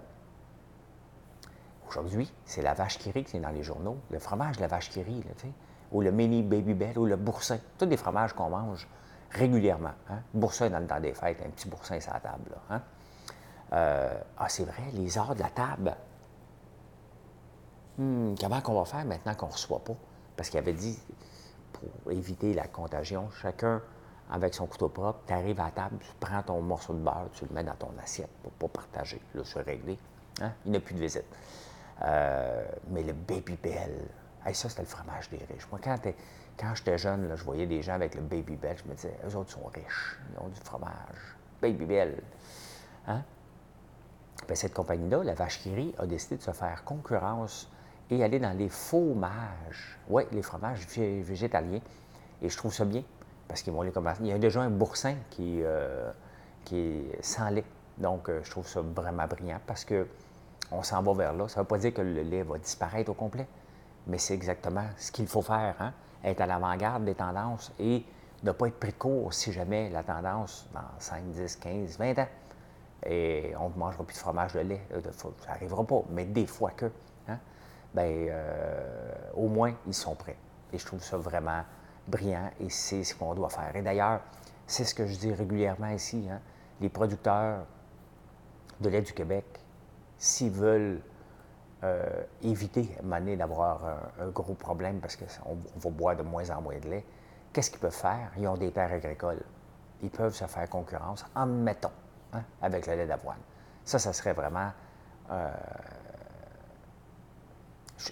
aujourd'hui, 1.89 2.33
c'est 2.45 2.63
la 2.63 2.75
vache 2.75 2.99
qui 2.99 3.11
rit 3.11 3.25
qui 3.25 3.39
est 3.39 3.41
dans 3.41 3.51
les 3.51 3.65
journaux. 3.65 3.97
Le 4.11 4.21
fromage 4.21 4.57
de 4.57 4.61
la 4.61 4.69
vache 4.69 4.89
qui 4.91 5.03
rit, 5.03 5.25
ou 5.91 6.01
le 6.01 6.13
mini 6.13 6.43
Baby 6.43 6.75
Bell, 6.75 6.97
ou 6.97 7.07
le 7.07 7.17
boursin. 7.17 7.59
Tous 7.77 7.87
des 7.87 7.97
fromages 7.97 8.35
qu'on 8.35 8.51
mange 8.51 8.87
régulièrement. 9.33 9.95
Hein? 10.11 10.21
Boursin 10.33 10.71
dans 10.71 10.79
le 10.79 10.87
temps 10.87 11.01
des 11.01 11.13
fêtes, 11.13 11.43
un 11.45 11.51
petit 11.51 11.69
boursin 11.69 11.99
sur 11.99 12.13
la 12.13 12.21
table. 12.21 12.51
Là, 12.51 12.77
hein? 12.77 12.83
euh, 13.73 14.15
ah, 14.39 14.49
c'est 14.49 14.65
vrai, 14.65 14.85
les 14.93 15.19
heures 15.19 15.35
de 15.35 15.41
la 15.41 15.51
table. 15.51 15.97
Hmm, 17.99 18.35
comment 18.41 18.61
qu'on 18.61 18.75
va 18.75 18.85
faire 18.85 19.05
maintenant 19.05 19.35
qu'on 19.35 19.49
ne 19.49 19.53
reçoit 19.53 19.83
pas? 19.83 19.97
Parce 20.37 20.51
qu'il 20.51 20.59
avait 20.59 20.73
dit, 20.73 20.99
pour 21.75 22.13
éviter 22.13 22.55
la 22.55 22.67
contagion, 22.67 23.29
chacun 23.31 23.83
avec 24.31 24.55
son 24.55 24.67
couteau 24.67 24.89
propre, 24.89 25.21
tu 25.27 25.33
arrives 25.33 25.61
à 25.61 25.65
la 25.65 25.71
table, 25.71 25.97
tu 26.01 26.11
prends 26.19 26.43
ton 26.43 26.61
morceau 26.63 26.95
de 26.95 26.99
beurre, 26.99 27.29
tu 27.33 27.45
le 27.47 27.55
mets 27.55 27.65
dans 27.65 27.75
ton 27.75 27.93
assiette 28.03 28.31
pour 28.43 28.53
ne 28.53 28.59
pas 28.59 28.81
partager. 28.81 29.21
Là, 29.35 29.43
c'est 29.45 29.61
réglé. 29.61 29.99
Hein? 30.41 30.53
Il 30.65 30.71
n'y 30.73 30.77
a 30.79 30.81
plus 30.81 30.95
de 30.95 31.01
visite. 31.01 31.27
Euh, 32.03 32.67
mais 32.89 33.03
le 33.03 33.13
Baby 33.13 33.57
Bell, 33.63 34.09
ça, 34.53 34.69
c'était 34.69 34.83
le 34.83 34.89
fromage 34.89 35.29
des 35.31 35.39
riches. 35.39 35.69
Moi, 35.71 35.81
quand, 35.83 35.97
quand 36.59 36.75
j'étais 36.75 36.99
jeune, 36.99 37.29
là, 37.29 37.37
je 37.37 37.45
voyais 37.45 37.67
des 37.67 37.83
gens 37.83 37.95
avec 37.95 38.15
le 38.15 38.23
Baby 38.23 38.57
Bell, 38.57 38.77
je 38.83 38.89
me 38.89 38.95
disais, 38.95 39.17
eux 39.27 39.37
autres 39.37 39.51
sont 39.53 39.67
riches, 39.67 40.19
ils 40.33 40.39
ont 40.43 40.49
du 40.49 40.61
fromage. 40.61 41.37
Baby 41.61 41.85
Bell. 41.85 42.23
Hein? 43.07 43.23
Ben, 44.49 44.57
cette 44.57 44.75
compagnie-là, 44.75 45.23
la 45.23 45.35
Vache 45.35 45.61
qui 45.61 45.95
a 45.99 46.07
décidé 46.07 46.37
de 46.37 46.43
se 46.43 46.51
faire 46.51 46.85
concurrence 46.85 47.71
et 48.15 48.25
aller 48.25 48.39
dans 48.39 48.57
les 48.57 48.69
fromages. 48.69 49.99
Oui, 50.09 50.25
les 50.33 50.43
fromages 50.43 50.87
végétaliens. 50.97 51.81
Et 52.43 52.49
je 52.49 52.57
trouve 52.57 52.73
ça 52.73 52.85
bien 52.85 53.03
parce 53.49 53.63
qu'ils 53.63 53.73
vont 53.73 53.83
les 53.83 53.93
commencer. 53.93 54.21
Il 54.23 54.29
y 54.29 54.33
a 54.33 54.39
déjà 54.39 54.63
un 54.63 54.71
boursin 54.71 55.15
qui, 55.31 55.61
euh, 55.63 56.11
qui 56.65 56.79
est 56.79 57.23
sans 57.23 57.49
lait. 57.51 57.65
Donc, 57.99 58.29
euh, 58.29 58.41
je 58.43 58.51
trouve 58.51 58.67
ça 58.67 58.81
vraiment 58.81 59.27
brillant 59.27 59.61
parce 59.67 59.85
que 59.85 60.07
on 60.71 60.83
s'en 60.83 61.03
va 61.03 61.13
vers 61.13 61.33
là. 61.33 61.49
Ça 61.49 61.61
ne 61.61 61.65
veut 61.65 61.69
pas 61.69 61.79
dire 61.79 61.95
que 61.95 62.03
le 62.03 62.23
lait 62.23 62.43
va 62.43 62.59
disparaître 62.59 63.11
au 63.11 63.15
complet, 63.15 63.47
mais 64.07 64.19
c'est 64.19 64.35
exactement 64.35 64.85
ce 64.97 65.13
qu'il 65.13 65.27
faut 65.27 65.43
faire. 65.43 65.77
Hein? 65.79 65.93
Être 66.25 66.41
à 66.41 66.47
l'avant-garde 66.47 67.05
des 67.05 67.15
tendances 67.15 67.73
et 67.79 68.05
ne 68.43 68.53
pas 68.53 68.67
être 68.67 68.79
pris 68.79 68.93
court 68.93 69.33
si 69.33 69.53
jamais 69.53 69.91
la 69.91 70.03
tendance, 70.03 70.67
dans 70.75 70.81
5, 70.99 71.25
10, 71.31 71.57
15, 71.57 71.99
20 71.99 72.19
ans, 72.19 72.29
et 73.07 73.53
on 73.61 73.69
ne 73.69 73.75
mangera 73.75 74.05
plus 74.05 74.15
de 74.15 74.19
fromage 74.19 74.55
de 74.55 74.61
lait. 74.61 74.81
Euh, 74.93 75.01
ça 75.13 75.29
n'arrivera 75.49 75.85
pas, 75.85 76.03
mais 76.11 76.25
des 76.25 76.47
fois 76.47 76.71
que. 76.71 76.91
Hein? 77.29 77.39
Bien, 77.95 78.29
au 79.35 79.49
moins, 79.49 79.73
ils 79.87 79.95
sont 79.95 80.15
prêts. 80.15 80.37
Et 80.73 80.79
je 80.79 80.85
trouve 80.85 81.03
ça 81.03 81.17
vraiment 81.17 81.63
brillant 82.09 82.51
et 82.61 82.69
c'est 82.71 83.05
ce 83.05 83.15
qu'on 83.15 83.35
doit 83.35 83.51
faire. 83.51 83.75
Et 83.75 83.83
d'ailleurs, 83.83 84.21
c'est 84.67 84.85
ce 84.85 84.95
que 84.95 85.07
je 85.07 85.17
dis 85.17 85.33
régulièrement 85.33 85.89
ici, 85.89 86.27
hein. 86.31 86.41
les 86.81 86.89
producteurs 86.89 87.67
de 88.81 88.89
lait 88.89 89.03
du 89.03 89.13
Québec, 89.13 89.45
s'ils 90.19 90.51
veulent 90.51 91.01
euh, 91.83 92.23
éviter 92.43 92.97
à 93.01 93.21
d'avoir 93.37 93.85
un, 94.21 94.29
gros 94.29 94.55
problème 94.55 95.01
parce 95.01 95.17
qu'on 95.17 95.57
va 95.77 95.91
boire 95.91 96.17
de 96.17 96.23
moins 96.23 96.49
en 96.51 96.63
moins 96.63 96.79
de 96.79 96.89
lait, 96.89 97.05
qu'est-ce 97.53 97.71
qu'ils 97.71 97.81
peuvent 97.81 97.93
faire? 97.93 98.33
Ils 98.37 98.49
ont 98.49 98.57
des 98.57 98.73
terres 98.73 98.93
agricoles. 98.93 99.43
Ils 100.03 100.11
peuvent 100.11 100.35
se 100.35 100.45
faire 100.47 100.69
concurrence, 100.69 101.25
admettons, 101.35 101.91
hein, 102.33 102.43
avec 102.61 102.87
le 102.87 102.95
lait 102.95 103.07
d'avoine. 103.07 103.39
Ça, 103.85 103.99
ça 103.99 104.13
serait 104.13 104.33
vraiment... 104.33 104.71
Euh, 105.31 105.51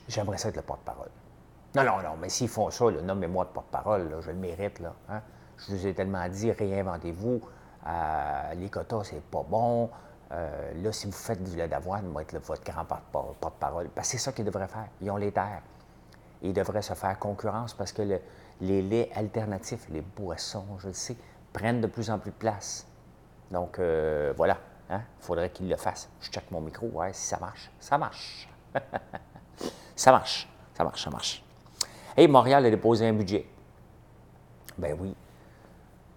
j'aimerais 0.09 0.39
ça 0.39 0.49
être 0.49 0.57
le 0.57 0.63
porte-parole. 0.63 1.11
Non, 1.75 1.85
non, 1.85 2.03
non, 2.03 2.17
mais 2.21 2.29
s'ils 2.29 2.49
font 2.49 2.71
ça, 2.71 2.91
nommez-moi 2.91 3.47
de 3.47 3.51
porte-parole, 3.51 4.15
je 4.21 4.31
le 4.31 4.37
mérite. 4.37 4.81
Là, 4.81 4.93
hein. 5.09 5.21
Je 5.57 5.75
vous 5.75 5.87
ai 5.87 5.95
tellement 5.95 6.29
dit, 6.29 6.51
réinventez-vous. 6.53 7.41
Euh, 7.87 8.55
les 8.55 8.69
quotas, 8.69 9.05
c'est 9.05 9.23
pas 9.23 9.43
bon. 9.49 9.91
Euh, 10.33 10.73
là, 10.83 10.93
si 10.93 11.07
vous 11.07 11.13
faites 11.13 11.43
du 11.43 11.57
lait 11.57 11.69
d'avoine, 11.69 12.07
moi, 12.07 12.23
être 12.23 12.37
votre 12.39 12.65
grand 12.65 12.85
porte-parole. 12.85 13.89
Parce 13.95 14.09
que 14.09 14.13
c'est 14.13 14.19
ça 14.19 14.33
qu'ils 14.33 14.45
devraient 14.45 14.69
faire. 14.69 14.89
Ils 15.01 15.11
ont 15.11 15.17
les 15.17 15.33
terres. 15.33 15.63
Ils 16.43 16.53
devraient 16.53 16.83
se 16.83 16.95
faire 16.95 17.19
concurrence 17.19 17.75
parce 17.75 17.93
que 17.93 18.03
les 18.61 18.83
laits 18.83 19.11
alternatifs, 19.15 19.89
les 19.91 20.01
boissons, 20.01 20.67
je 20.79 20.89
le 20.89 20.95
sais, 20.95 21.17
prennent 21.53 21.81
de 21.81 21.87
plus 21.87 22.11
en 22.11 22.19
plus 22.19 22.31
de 22.31 22.37
place. 22.37 22.87
Donc, 23.51 23.79
euh, 23.79 24.33
voilà. 24.37 24.59
Il 24.89 24.95
hein. 24.95 25.03
faudrait 25.21 25.51
qu'ils 25.51 25.69
le 25.69 25.77
fassent. 25.77 26.09
Je 26.21 26.31
check 26.31 26.51
mon 26.51 26.61
micro. 26.61 26.87
Ouais, 26.89 27.13
si 27.13 27.27
ça 27.27 27.39
marche. 27.39 27.71
Ça 27.79 27.99
marche. 27.99 28.49
ça 29.97 30.13
marche. 30.13 30.49
Ça 30.75 30.85
marche, 30.85 31.05
ça 31.05 31.11
marche. 31.11 31.45
Hey, 32.17 32.29
Montréal 32.29 32.65
a 32.67 32.71
déposé 32.71 33.07
un 33.07 33.13
budget. 33.13 33.47
Ben 34.79 34.97
oui. 34.99 35.15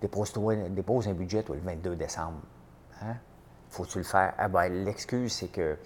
Dépose, 0.01 0.33
dépose 0.69 1.07
un 1.07 1.13
budget, 1.13 1.43
toi, 1.43 1.55
le 1.55 1.61
22 1.61 1.95
décembre. 1.95 2.39
Hein? 3.01 3.15
Faut-tu 3.69 3.99
le 3.99 4.03
faire? 4.03 4.33
Ah 4.37 4.47
ben, 4.47 4.69
l'excuse, 4.83 5.33
c'est 5.33 5.47
que, 5.47 5.77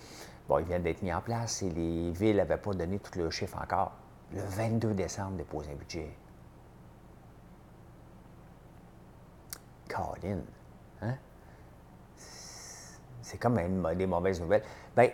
bon, 0.47 0.59
il 0.59 0.65
vient 0.65 0.79
d'être 0.79 1.01
mis 1.01 1.13
en 1.13 1.21
place 1.21 1.61
et 1.61 1.69
les 1.69 2.11
villes 2.11 2.37
n'avaient 2.37 2.57
pas 2.57 2.73
donné 2.73 2.99
tout 2.99 3.17
le 3.17 3.29
chiffre 3.29 3.57
encore. 3.61 3.93
Le 4.33 4.41
22 4.41 4.93
décembre, 4.93 5.37
dépose 5.37 5.67
un 5.69 5.75
budget. 5.75 6.11
Colin, 9.87 10.41
hein? 11.01 11.15
C'est 13.21 13.37
comme 13.37 13.55
des 13.95 14.05
mauvaises 14.05 14.39
nouvelles. 14.41 14.63
Bien, 14.95 15.09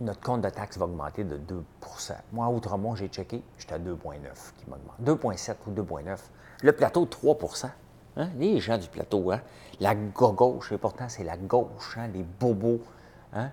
notre 0.00 0.20
compte 0.20 0.42
de 0.42 0.50
taxe 0.50 0.78
va 0.78 0.84
augmenter 0.84 1.24
de 1.24 1.36
2% 1.36 2.12
Moi, 2.32 2.46
à 2.46 2.48
Outremont, 2.48 2.94
j'ai 2.94 3.08
checké, 3.08 3.42
j'étais 3.58 3.74
à 3.74 3.78
2,9 3.78 3.94
qui 4.56 4.70
m'augmente. 4.70 5.00
2,7 5.02 5.56
ou 5.66 5.72
2,9 5.72 6.18
Le 6.62 6.72
plateau, 6.72 7.06
3% 7.06 7.68
hein? 8.16 8.28
Les 8.36 8.60
gens 8.60 8.78
du 8.78 8.88
plateau, 8.88 9.30
hein? 9.32 9.40
la 9.80 9.94
gauche, 9.94 10.72
et 10.72 10.78
pourtant 10.78 11.08
c'est 11.08 11.24
la 11.24 11.36
gauche, 11.36 11.96
hein? 11.98 12.08
les 12.08 12.22
bobos. 12.22 12.80
Hein? 13.32 13.50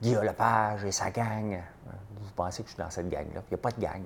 Guillaume 0.00 0.24
Lepage 0.24 0.84
et 0.84 0.92
sa 0.92 1.10
gang. 1.10 1.60
Vous 2.20 2.30
pensez 2.36 2.62
que 2.62 2.68
je 2.68 2.74
suis 2.74 2.82
dans 2.82 2.90
cette 2.90 3.08
gang-là? 3.08 3.42
Il 3.46 3.50
n'y 3.50 3.54
a 3.54 3.58
pas 3.58 3.72
de 3.72 3.80
gang. 3.80 4.02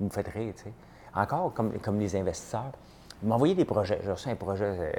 Vous 0.00 0.06
me 0.06 0.10
faites 0.10 0.28
rire, 0.28 0.52
tu 0.56 0.64
sais. 0.64 0.72
Encore, 1.14 1.54
comme, 1.54 1.98
les 1.98 2.16
investisseurs, 2.16 2.72
m'ont 3.22 3.36
envoyé 3.36 3.54
des 3.54 3.64
projets. 3.64 4.00
J'ai 4.02 4.10
reçu 4.10 4.28
un 4.28 4.34
projet 4.34 4.64
euh, 4.64 4.92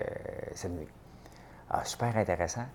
cette 0.55 0.71
nuit. 0.71 0.87
Ah, 1.69 1.83
super 1.83 2.15
intéressant. 2.15 2.65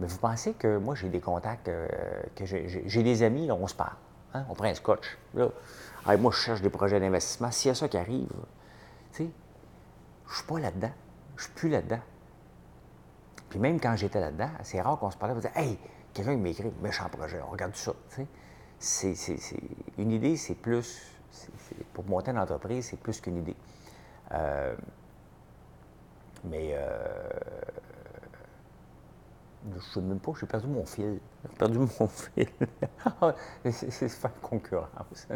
Mais 0.00 0.06
vous 0.06 0.18
pensez 0.18 0.52
que 0.54 0.78
moi, 0.78 0.94
j'ai 0.94 1.08
des 1.08 1.20
contacts, 1.20 1.68
euh, 1.68 1.88
que 2.36 2.44
j'ai 2.46 3.02
des 3.02 3.22
amis, 3.22 3.46
là, 3.46 3.54
on 3.54 3.66
se 3.66 3.74
parle. 3.74 3.96
Hein? 4.34 4.44
On 4.48 4.54
prend 4.54 4.66
un 4.66 4.74
scotch. 4.74 5.18
Là. 5.34 5.48
moi, 6.18 6.30
je 6.32 6.38
cherche 6.38 6.62
des 6.62 6.70
projets 6.70 7.00
d'investissement. 7.00 7.50
S'il 7.50 7.70
y 7.70 7.72
a 7.72 7.74
ça 7.74 7.88
qui 7.88 7.96
arrive, 7.96 8.28
tu 9.12 9.24
sais, 9.24 9.30
je 10.28 10.36
suis 10.36 10.46
pas 10.46 10.60
là-dedans. 10.60 10.92
Je 11.36 11.44
suis 11.44 11.52
plus 11.52 11.68
là-dedans. 11.68 12.00
Puis 13.48 13.58
même 13.58 13.80
quand 13.80 13.96
j'étais 13.96 14.20
là-dedans, 14.20 14.50
c'est 14.62 14.80
rare 14.80 14.98
qu'on 14.98 15.10
se 15.10 15.16
parlait, 15.16 15.34
on 15.34 15.38
disait 15.38 15.52
Hey, 15.54 15.78
quelqu'un 16.12 16.36
m'écrit, 16.36 16.72
méchant 16.82 17.08
projet, 17.08 17.40
on 17.46 17.50
regarde 17.50 17.74
ça. 17.74 17.92
Une 19.98 20.10
idée, 20.10 20.36
c'est 20.36 20.54
plus. 20.54 21.02
pour 21.92 22.04
monter 22.04 22.30
une 22.30 22.38
entreprise, 22.38 22.88
c'est 22.90 23.00
plus 23.00 23.20
qu'une 23.20 23.38
idée. 23.38 23.56
Euh, 24.32 24.74
mais 26.44 26.70
euh, 26.72 27.18
je 29.70 29.76
ne 29.76 29.80
sais 29.80 30.00
même 30.00 30.20
pas, 30.20 30.32
j'ai 30.38 30.46
perdu 30.46 30.66
mon 30.66 30.84
fil. 30.84 31.18
J'ai 31.42 31.56
perdu 31.56 31.78
mon 31.78 31.88
fil. 32.08 32.48
c'est 33.70 34.08
faire 34.08 34.40
concurrence. 34.40 35.28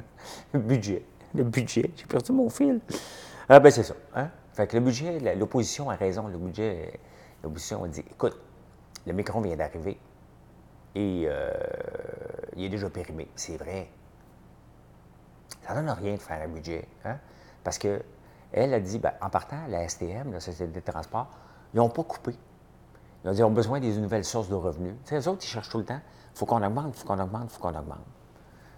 Le 0.52 0.60
budget. 0.60 1.04
Le 1.34 1.44
budget, 1.44 1.90
j'ai 1.96 2.06
perdu 2.06 2.32
mon 2.32 2.48
fil. 2.50 2.80
Ah 3.48 3.58
ben 3.58 3.70
c'est 3.70 3.82
ça. 3.82 3.94
Hein? 4.14 4.30
Fait 4.52 4.66
que 4.66 4.76
le 4.76 4.82
budget, 4.82 5.34
l'opposition 5.34 5.90
a 5.90 5.96
raison. 5.96 6.28
Le 6.28 6.38
budget, 6.38 7.00
l'opposition 7.42 7.84
a 7.84 7.88
dit, 7.88 8.00
écoute, 8.00 8.38
le 9.06 9.12
micron 9.12 9.40
vient 9.40 9.56
d'arriver 9.56 9.98
et 10.94 11.24
euh, 11.26 11.50
il 12.56 12.64
est 12.64 12.68
déjà 12.68 12.90
périmé. 12.90 13.28
C'est 13.34 13.56
vrai. 13.56 13.88
Ça 15.66 15.74
ne 15.74 15.80
donne 15.80 15.90
rien 15.90 16.14
de 16.14 16.20
faire 16.20 16.42
un 16.42 16.48
budget. 16.48 16.86
Hein? 17.04 17.18
Parce 17.64 17.78
que 17.78 18.02
elle 18.52 18.74
a 18.74 18.80
dit, 18.80 18.98
ben, 18.98 19.12
en 19.20 19.30
partant, 19.30 19.66
la 19.68 19.88
STM, 19.88 20.32
la 20.32 20.40
Société 20.40 20.80
de 20.80 20.80
transport, 20.80 21.30
ils 21.72 21.78
n'ont 21.78 21.88
pas 21.88 22.04
coupé. 22.04 22.34
Ils 23.24 23.44
ont 23.44 23.50
besoin 23.50 23.78
des 23.78 23.96
nouvelles 23.98 24.24
sources 24.24 24.48
de 24.48 24.54
revenus. 24.54 24.94
Tu 25.04 25.10
sais, 25.10 25.14
les 25.16 25.28
autres, 25.28 25.44
ils 25.44 25.48
cherchent 25.48 25.68
tout 25.68 25.78
le 25.78 25.84
temps. 25.84 26.00
Il 26.34 26.38
faut 26.38 26.46
qu'on 26.46 26.62
augmente, 26.62 26.94
il 26.96 26.98
faut 26.98 27.06
qu'on 27.06 27.20
augmente, 27.20 27.44
il 27.44 27.50
faut 27.50 27.60
qu'on 27.60 27.78
augmente. 27.78 28.04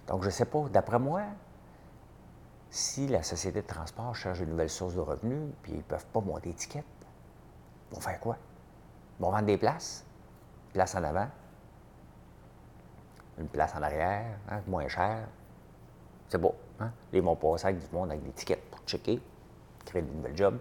Donc, 0.07 0.21
je 0.21 0.27
ne 0.27 0.31
sais 0.31 0.45
pas, 0.45 0.65
d'après 0.71 0.99
moi, 0.99 1.23
si 2.69 3.07
la 3.07 3.23
société 3.23 3.63
de 3.63 3.67
transport 3.67 4.15
cherche 4.15 4.41
de 4.41 4.45
nouvelles 4.45 4.71
sources 4.71 4.95
de 4.95 5.01
revenus, 5.01 5.53
puis 5.63 5.73
ils 5.73 5.79
ne 5.79 5.83
peuvent 5.83 6.07
pas 6.07 6.21
monter 6.21 6.51
d'étiquette, 6.51 6.85
ils 7.91 7.95
vont 7.95 8.01
faire 8.01 8.21
quoi? 8.21 8.37
Ils 9.19 9.23
vont 9.23 9.31
vendre 9.31 9.47
des 9.47 9.57
places, 9.57 10.05
place 10.73 10.95
en 10.95 11.05
avant, 11.05 11.29
une 13.39 13.49
place 13.49 13.75
en 13.75 13.83
arrière, 13.83 14.39
hein, 14.51 14.61
moins 14.67 14.89
cher. 14.89 15.27
C'est 16.29 16.39
beau. 16.39 16.55
Hein? 16.81 16.91
Ils 17.13 17.23
vont 17.23 17.37
passer 17.37 17.69
avec 17.69 17.79
du 17.79 17.95
monde 17.95 18.11
avec 18.11 18.23
des 18.25 18.33
tickets 18.33 18.71
pour 18.71 18.81
checker, 18.81 19.23
créer 19.85 20.03
de 20.03 20.11
nouvelles 20.11 20.37
jobs 20.37 20.59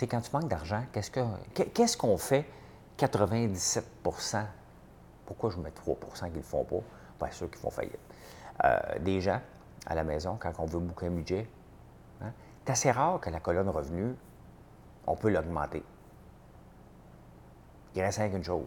sais, 0.00 0.06
quand 0.06 0.20
tu 0.20 0.30
manques 0.32 0.48
d'argent, 0.48 0.82
qu'est-ce 0.92 1.96
qu'on 1.96 2.18
fait? 2.18 2.46
97% 2.98 4.44
Pourquoi 5.26 5.50
je 5.50 5.58
mets 5.58 5.70
3% 5.70 5.74
qu'ils 5.74 6.30
ne 6.30 6.36
le 6.36 6.42
font 6.42 6.64
pas? 6.64 6.80
Bien 7.20 7.30
sûr 7.30 7.50
qu'ils 7.50 7.58
font 7.58 7.70
faillite. 7.70 7.98
Euh, 8.64 8.78
des 9.00 9.20
gens 9.20 9.40
à 9.86 9.94
la 9.94 10.04
maison, 10.04 10.36
quand 10.40 10.52
on 10.58 10.66
veut 10.66 10.78
boucler 10.78 11.08
un 11.08 11.12
budget, 11.12 11.48
hein, 12.22 12.32
c'est 12.64 12.72
assez 12.72 12.90
rare 12.90 13.20
que 13.20 13.30
la 13.30 13.40
colonne 13.40 13.68
revenu, 13.68 14.14
on 15.06 15.14
peut 15.14 15.30
l'augmenter. 15.30 15.82
Il 17.94 18.02
reste 18.02 18.18
rien 18.18 18.30
qu'une 18.30 18.44
chose, 18.44 18.64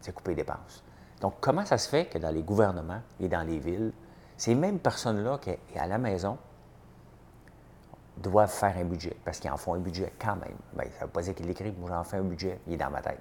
c'est 0.00 0.14
couper 0.14 0.30
les 0.30 0.42
dépenses. 0.42 0.82
Donc, 1.20 1.34
comment 1.40 1.64
ça 1.64 1.78
se 1.78 1.88
fait 1.88 2.06
que 2.06 2.18
dans 2.18 2.30
les 2.30 2.42
gouvernements 2.42 3.00
et 3.20 3.28
dans 3.28 3.42
les 3.42 3.58
villes, 3.58 3.92
Ces 4.36 4.54
mêmes 4.54 4.78
personnes-là 4.78 5.38
qui, 5.38 5.50
à 5.76 5.86
la 5.88 5.98
maison, 5.98 6.38
doivent 8.22 8.50
faire 8.50 8.76
un 8.76 8.84
budget, 8.84 9.16
parce 9.24 9.38
qu'ils 9.38 9.50
en 9.50 9.56
font 9.56 9.74
un 9.74 9.80
budget 9.80 10.12
quand 10.18 10.36
même. 10.36 10.56
Bien, 10.74 10.84
ça 10.90 11.00
ne 11.00 11.04
veut 11.06 11.12
pas 11.12 11.22
dire 11.22 11.34
qu'ils 11.34 11.46
l'écrivent, 11.46 11.78
moi 11.78 11.90
j'en 11.90 12.04
fais 12.04 12.16
un 12.16 12.22
budget, 12.22 12.60
il 12.66 12.74
est 12.74 12.76
dans 12.76 12.90
ma 12.90 13.00
tête. 13.00 13.20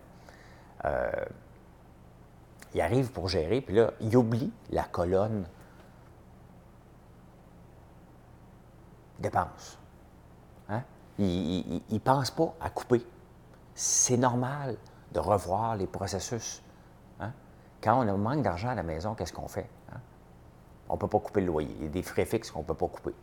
Euh, 0.86 1.12
il 2.74 2.82
arrive 2.82 3.12
pour 3.12 3.28
gérer, 3.28 3.62
puis 3.62 3.76
là, 3.76 3.92
il 4.02 4.16
oublie 4.16 4.52
la 4.70 4.84
colonne 4.84 5.46
dépense. 9.20 9.80
Hein? 10.70 10.84
Il 11.18 11.82
ne 11.90 12.00
pense 12.00 12.32
pas 12.32 12.54
à 12.62 12.70
couper. 12.70 13.06
C'est 13.74 14.18
normal 14.18 14.78
de 15.12 15.20
revoir 15.20 15.76
les 15.76 15.88
processus. 15.88 16.62
Hein? 17.20 17.32
Quand 17.82 18.04
on 18.04 18.08
a 18.08 18.18
manque 18.18 18.44
d'argent 18.44 18.70
à 18.70 18.76
la 18.76 18.84
maison, 18.84 19.16
qu'est-ce 19.16 19.34
qu'on 19.34 19.48
fait? 19.48 19.70
Hein? 19.92 20.00
On 20.90 20.96
ne 20.96 21.00
peut 21.00 21.08
pas 21.08 21.20
couper 21.20 21.42
le 21.42 21.48
loyer. 21.48 21.74
Il 21.80 21.86
y 21.86 21.88
a 21.88 21.90
des 21.90 22.04
frais 22.04 22.26
fixes 22.26 22.52
qu'on 22.52 22.60
ne 22.60 22.66
peut 22.66 22.74
pas 22.74 22.88
couper. 22.88 23.14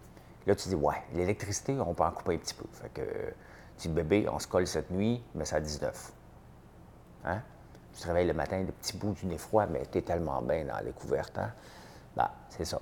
Là, 0.47 0.55
tu 0.55 0.69
dis, 0.69 0.75
ouais, 0.75 1.03
l'électricité, 1.15 1.79
on 1.81 1.95
peut 1.95 2.05
en 2.05 2.11
couper 2.11 2.35
un 2.35 2.39
petit 2.39 2.55
peu. 2.55 2.67
Fait 2.73 2.89
que, 2.91 3.03
petit 3.77 3.89
bébé, 3.89 4.27
on 4.31 4.39
se 4.39 4.47
colle 4.47 4.67
cette 4.67 4.91
nuit, 4.91 5.23
mais 5.35 5.45
ça 5.45 5.57
à 5.57 5.61
19. 5.61 6.13
Hein? 7.25 7.43
Tu 7.95 8.03
te 8.03 8.07
réveilles 8.07 8.27
le 8.27 8.35
matin, 8.35 8.63
des 8.63 8.73
petits 8.73 8.97
bouts 8.97 9.13
du 9.13 9.27
nez 9.27 9.39
froid, 9.39 9.67
mais 9.67 9.87
tu 9.91 9.99
es 9.99 10.03
tellement 10.03 10.43
bien 10.43 10.65
dans 10.65 10.79
les 10.85 10.93
couvertes. 10.93 11.39
Hein? 11.39 11.53
Ben, 12.17 12.31
c'est 12.51 12.65
ça. 12.65 12.81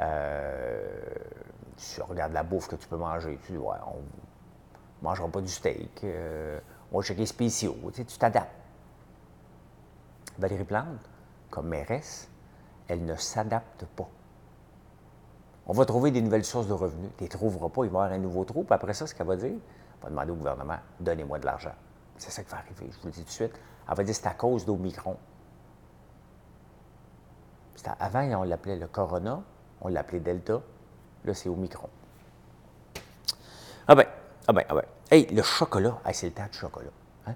Euh, 0.00 0.88
tu 1.76 2.02
regardes 2.02 2.32
la 2.32 2.42
bouffe 2.42 2.68
que 2.68 2.76
tu 2.76 2.86
peux 2.88 2.96
manger, 2.96 3.38
tu 3.44 3.52
dis, 3.52 3.58
ouais, 3.58 3.76
on 3.86 3.96
ne 3.98 5.02
mangera 5.02 5.28
pas 5.28 5.40
du 5.40 5.48
steak, 5.48 6.04
euh, 6.04 6.58
on 6.92 6.98
va 6.98 7.04
checker 7.04 7.26
spéciaux, 7.26 7.76
tu 7.94 8.04
t'adaptes. 8.04 8.50
Valérie 10.38 10.64
Plante, 10.64 10.86
comme 11.50 11.68
mairesse, 11.68 12.28
elle 12.88 13.04
ne 13.04 13.14
s'adapte 13.14 13.84
pas. 13.96 14.08
On 15.66 15.72
va 15.72 15.84
trouver 15.84 16.10
des 16.10 16.20
nouvelles 16.20 16.44
sources 16.44 16.66
de 16.66 16.72
revenus. 16.72 17.10
Tu 17.16 17.24
ne 17.24 17.28
les 17.28 17.28
trouveras 17.28 17.68
pas, 17.68 17.84
il 17.84 17.90
va 17.90 18.00
y 18.00 18.02
avoir 18.02 18.12
un 18.12 18.18
nouveau 18.18 18.44
trou. 18.44 18.64
Puis 18.64 18.74
après 18.74 18.94
ça, 18.94 19.06
ce 19.06 19.14
qu'elle 19.14 19.26
va 19.26 19.36
dire, 19.36 19.52
elle 19.52 20.02
va 20.02 20.10
demander 20.10 20.32
au 20.32 20.36
gouvernement 20.36 20.78
donnez-moi 20.98 21.38
de 21.38 21.46
l'argent. 21.46 21.74
C'est 22.16 22.30
ça 22.30 22.42
qui 22.42 22.50
va 22.50 22.58
arriver, 22.58 22.88
je 22.90 22.98
vous 23.00 23.06
le 23.06 23.12
dis 23.12 23.20
tout 23.20 23.26
de 23.26 23.30
suite. 23.30 23.60
Elle 23.88 23.96
va 23.96 24.04
dire 24.04 24.14
c'est 24.14 24.26
à 24.26 24.34
cause 24.34 24.64
d'Omicron. 24.66 25.16
Avant, 27.98 28.22
on 28.40 28.42
l'appelait 28.42 28.76
le 28.76 28.86
Corona, 28.86 29.42
on 29.80 29.88
l'appelait 29.88 30.20
Delta. 30.20 30.60
Là, 31.24 31.34
c'est 31.34 31.48
Omicron. 31.48 31.88
Ah 33.88 33.94
ben, 33.94 34.06
ah 34.46 34.52
ben, 34.52 34.64
ah 34.68 34.74
ben. 34.74 34.84
Hey, 35.10 35.26
le 35.26 35.42
chocolat, 35.42 35.98
c'est 36.12 36.26
le 36.26 36.32
temps 36.32 36.46
de 36.46 36.54
chocolat. 36.54 36.90
Hein? 37.26 37.34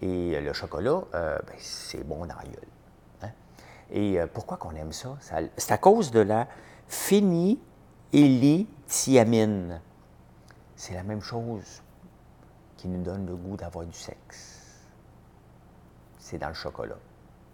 Et 0.00 0.36
euh, 0.36 0.40
le 0.40 0.52
chocolat, 0.52 1.02
euh, 1.14 1.38
ben, 1.46 1.54
c'est 1.58 2.04
bon 2.04 2.24
dans 2.24 2.36
la 2.36 2.44
gueule. 2.44 2.68
Hein? 3.22 3.30
Et 3.90 4.20
euh, 4.20 4.26
pourquoi 4.32 4.56
qu'on 4.56 4.74
aime 4.76 4.92
ça? 4.92 5.16
c'est 5.56 5.72
à 5.72 5.78
cause 5.78 6.10
de 6.10 6.20
la 6.20 6.46
phénylithiamine. 6.90 9.80
C'est 10.74 10.94
la 10.94 11.04
même 11.04 11.22
chose 11.22 11.82
qui 12.76 12.88
nous 12.88 13.02
donne 13.02 13.26
le 13.26 13.36
goût 13.36 13.56
d'avoir 13.56 13.86
du 13.86 13.96
sexe. 13.96 14.56
C'est 16.18 16.38
dans 16.38 16.48
le 16.48 16.54
chocolat. 16.54 16.98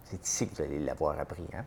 C'est 0.05 0.25
ici 0.25 0.47
que 0.47 0.55
vous 0.55 0.63
allez 0.63 0.79
l'avoir 0.79 1.19
appris. 1.19 1.45
Hein? 1.53 1.65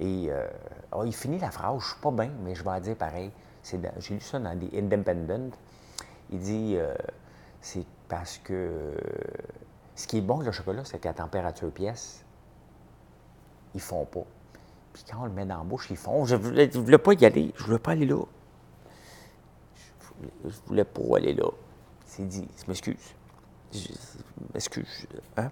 Et 0.00 0.26
euh, 0.30 0.48
oh, 0.92 1.04
il 1.04 1.14
finit 1.14 1.38
la 1.38 1.52
phrase, 1.52 1.80
je 1.80 1.86
ne 1.86 1.90
suis 1.90 2.00
pas 2.00 2.10
bien, 2.10 2.32
mais 2.42 2.56
je 2.56 2.64
vais 2.64 2.80
dire 2.80 2.96
pareil. 2.96 3.30
J'ai 3.62 4.14
lu 4.14 4.20
ça 4.20 4.40
dans 4.40 4.58
des 4.58 4.76
Independent. 4.78 5.54
Il 6.30 6.40
dit 6.40 6.74
euh, 6.76 6.96
c'est 7.60 7.86
parce 8.08 8.38
que 8.38 8.96
ce 9.94 10.08
qui 10.08 10.18
est 10.18 10.22
bon 10.22 10.34
avec 10.36 10.46
le 10.46 10.52
chocolat, 10.52 10.84
c'est 10.84 10.98
qu'à 10.98 11.12
température 11.12 11.70
pièce, 11.70 12.24
ils 13.74 13.78
ne 13.78 13.82
font 13.82 14.06
pas. 14.06 14.24
Puis 14.96 15.04
quand 15.12 15.20
on 15.20 15.26
le 15.26 15.32
met 15.32 15.44
dans 15.44 15.58
la 15.58 15.62
bouche, 15.62 15.88
ils 15.90 15.96
font. 15.98 16.24
Je 16.24 16.36
ne 16.36 16.40
voulais, 16.40 16.68
voulais, 16.68 16.96
pas 16.96 17.12
y 17.12 17.26
aller. 17.26 17.52
Je 17.54 17.60
ne 17.60 17.66
voulais 17.66 17.78
pas 17.78 17.90
aller 17.90 18.06
là. 18.06 18.22
Je 20.42 20.56
voulais 20.64 20.84
pas 20.84 21.16
aller 21.16 21.34
là. 21.34 21.50
C'est 22.06 22.26
dit, 22.26 22.48
je 22.56 22.66
m'excuse. 22.66 23.14
Je 23.74 23.88
m'excuse. 24.54 25.06
Hein? 25.36 25.50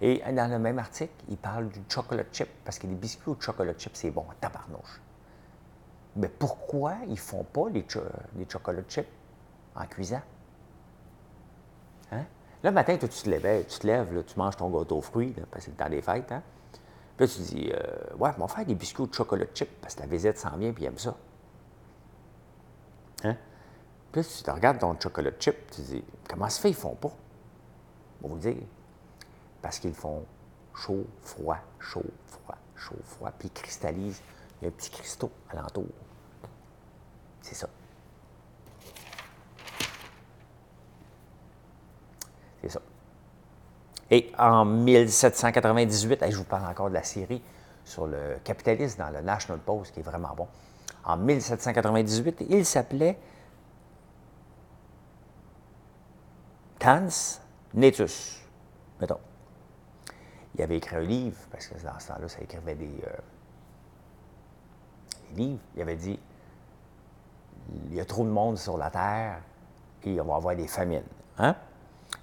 Et 0.00 0.20
dans 0.32 0.50
le 0.50 0.58
même 0.58 0.80
article, 0.80 1.12
il 1.28 1.36
parle 1.36 1.68
du 1.68 1.82
chocolate 1.88 2.34
chip, 2.34 2.48
parce 2.64 2.80
que 2.80 2.88
les 2.88 2.96
biscuits 2.96 3.30
au 3.30 3.36
chocolate 3.40 3.80
chip, 3.80 3.92
c'est 3.94 4.10
bon, 4.10 4.24
tabarnouche. 4.40 5.00
Mais 6.16 6.28
pourquoi 6.28 6.96
ils 7.06 7.12
ne 7.12 7.16
font 7.16 7.44
pas 7.44 7.68
les, 7.70 7.86
chocolate 8.48 8.90
chips 8.90 9.08
en 9.76 9.86
cuisant? 9.86 10.22
Hein? 12.10 12.24
Le 12.64 12.72
matin, 12.72 12.96
tu 12.96 13.06
te 13.06 13.30
lèves, 13.30 13.66
tu 13.68 13.78
te 13.78 13.86
lèves, 13.86 14.24
tu 14.24 14.36
manges 14.36 14.56
ton 14.56 14.68
gâteau 14.68 14.96
aux 14.96 15.02
fruits, 15.02 15.32
parce 15.52 15.52
que 15.52 15.60
c'est 15.60 15.70
le 15.70 15.76
temps 15.76 15.90
des 15.90 16.02
fêtes. 16.02 16.32
Hein? 16.32 16.42
Puis 17.16 17.26
là, 17.26 17.32
tu 17.32 17.40
dis, 17.42 17.70
euh, 17.72 18.16
ouais, 18.16 18.30
on 18.36 18.40
va 18.40 18.48
faire 18.48 18.66
des 18.66 18.74
biscuits 18.74 19.02
au 19.02 19.12
chocolate 19.12 19.56
chip, 19.56 19.68
parce 19.80 19.94
que 19.94 20.00
la 20.00 20.06
visite 20.06 20.36
s'en 20.36 20.56
vient, 20.56 20.72
puis 20.72 20.84
il 20.84 20.86
aime 20.86 20.98
ça. 20.98 21.16
Hein? 23.22 23.36
Puis 24.10 24.22
là, 24.22 24.28
tu 24.28 24.42
te 24.42 24.50
regardes 24.50 24.78
ton 24.78 24.98
chocolate 24.98 25.40
chip, 25.40 25.70
tu 25.70 25.82
te 25.82 25.86
dis, 25.86 26.04
comment 26.28 26.48
ça 26.48 26.60
fait, 26.60 26.70
ils 26.70 26.74
font 26.74 26.96
pas? 26.96 27.12
On 28.22 28.28
va 28.28 28.34
vous 28.34 28.40
dire. 28.40 28.62
Parce 29.62 29.78
qu'ils 29.78 29.94
font 29.94 30.24
chaud, 30.74 31.06
froid, 31.22 31.58
chaud, 31.78 32.04
froid, 32.26 32.56
chaud, 32.74 32.98
froid, 33.04 33.30
puis 33.38 33.48
ils 33.48 33.52
cristallisent. 33.52 34.20
Il 34.60 34.64
y 34.64 34.66
a 34.66 34.68
un 34.68 34.72
petit 34.72 34.90
cristaux 34.90 35.30
alentour. 35.50 35.86
C'est 37.42 37.54
ça. 37.54 37.68
C'est 42.60 42.70
ça. 42.70 42.80
Et 44.10 44.30
en 44.38 44.64
1798, 44.64 46.24
je 46.30 46.36
vous 46.36 46.44
parle 46.44 46.66
encore 46.66 46.88
de 46.88 46.94
la 46.94 47.02
série 47.02 47.42
sur 47.84 48.06
le 48.06 48.36
capitalisme 48.42 48.98
dans 48.98 49.10
le 49.10 49.20
National 49.20 49.60
Post, 49.60 49.92
qui 49.92 50.00
est 50.00 50.02
vraiment 50.02 50.34
bon. 50.36 50.48
En 51.04 51.16
1798, 51.16 52.44
il 52.48 52.64
s'appelait 52.64 53.18
Tans 56.78 57.40
Netus, 57.74 58.40
mettons. 59.00 59.18
Il 60.54 60.62
avait 60.62 60.76
écrit 60.76 60.96
un 60.96 61.00
livre, 61.00 61.38
parce 61.50 61.66
que 61.66 61.74
dans 61.82 61.98
ce 61.98 62.08
temps-là, 62.08 62.28
ça 62.28 62.40
écrivait 62.40 62.74
des, 62.74 63.02
euh, 63.06 63.16
des, 65.32 65.42
livres. 65.42 65.60
Il 65.74 65.82
avait 65.82 65.96
dit 65.96 66.18
il 67.86 67.94
y 67.94 68.00
a 68.00 68.04
trop 68.04 68.24
de 68.24 68.30
monde 68.30 68.58
sur 68.58 68.76
la 68.76 68.90
Terre 68.90 69.40
et 70.04 70.20
on 70.20 70.24
va 70.24 70.36
avoir 70.36 70.54
des 70.54 70.68
famines. 70.68 71.02
Hein? 71.38 71.56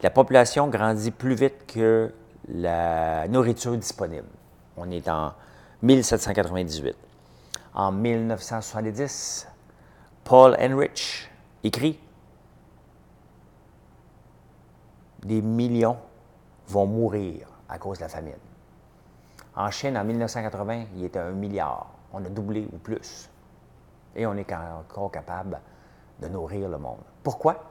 La 0.01 0.09
population 0.09 0.67
grandit 0.67 1.11
plus 1.11 1.35
vite 1.35 1.65
que 1.67 2.11
la 2.47 3.27
nourriture 3.27 3.77
disponible. 3.77 4.27
On 4.77 4.89
est 4.89 5.07
en 5.07 5.33
1798. 5.83 6.95
En 7.73 7.91
1970, 7.91 9.47
Paul 10.23 10.55
Enrich 10.59 11.29
écrit 11.63 11.99
des 15.23 15.41
millions 15.41 15.97
vont 16.67 16.85
mourir 16.87 17.47
à 17.69 17.77
cause 17.77 17.99
de 17.99 18.03
la 18.03 18.09
famine. 18.09 18.33
En 19.55 19.69
Chine, 19.69 19.97
en 19.97 20.03
1980, 20.03 20.85
il 20.95 21.05
était 21.05 21.19
un 21.19 21.31
milliard. 21.31 21.87
On 22.13 22.23
a 22.23 22.29
doublé 22.29 22.67
ou 22.71 22.77
plus. 22.77 23.29
Et 24.15 24.25
on 24.25 24.35
est 24.35 24.51
encore 24.53 25.11
capable 25.11 25.59
de 26.21 26.27
nourrir 26.27 26.69
le 26.69 26.77
monde. 26.77 26.99
Pourquoi? 27.23 27.70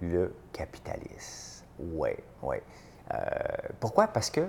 Le 0.00 0.34
capitalisme. 0.52 1.64
Oui, 1.78 2.10
oui. 2.42 2.56
Euh, 3.12 3.18
pourquoi? 3.80 4.08
Parce 4.08 4.30
que 4.30 4.48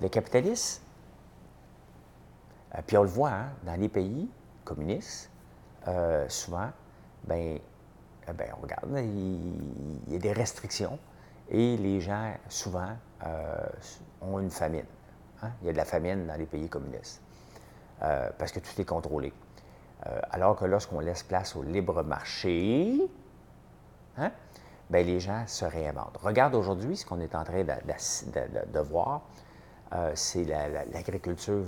le 0.00 0.08
capitalisme, 0.08 0.82
euh, 2.74 2.78
puis 2.86 2.96
on 2.96 3.02
le 3.02 3.08
voit 3.08 3.30
hein, 3.30 3.52
dans 3.64 3.80
les 3.80 3.88
pays 3.88 4.28
communistes, 4.64 5.30
euh, 5.88 6.28
souvent, 6.28 6.70
ben 7.24 7.58
bien, 8.34 8.46
on 8.58 8.62
regarde, 8.62 8.88
il, 8.98 10.12
y 10.12 10.16
a 10.16 10.18
des 10.18 10.32
restrictions 10.32 10.98
et 11.50 11.76
les 11.76 12.00
gens, 12.00 12.34
souvent, 12.48 12.88
ont 14.20 14.38
une 14.38 14.50
famine. 14.50 14.86
Hein. 15.42 15.50
Il 15.60 15.66
y 15.66 15.70
a 15.70 15.72
de 15.72 15.76
la 15.76 15.84
famine 15.84 16.26
dans 16.26 16.36
les 16.36 16.46
pays 16.46 16.68
communistes 16.68 17.20
parce 18.00 18.52
que 18.52 18.60
tout 18.60 18.78
est 18.80 18.84
contrôlé. 18.84 19.32
Alors 20.30 20.56
que 20.56 20.64
lorsqu'on 20.64 21.00
laisse 21.00 21.22
place 21.22 21.54
au 21.54 21.62
libre 21.62 22.02
marché, 22.02 22.98
hein, 24.16 24.30
bien, 24.90 25.02
les 25.02 25.20
gens 25.20 25.44
se 25.46 25.64
réinventent. 25.64 26.18
Regarde 26.22 26.54
aujourd'hui 26.54 26.96
ce 26.96 27.06
qu'on 27.06 27.20
est 27.20 27.34
en 27.34 27.44
train 27.44 27.64
de, 27.64 28.80
voir, 28.80 29.22
c'est 30.14 30.44
l'agriculture 30.44 31.64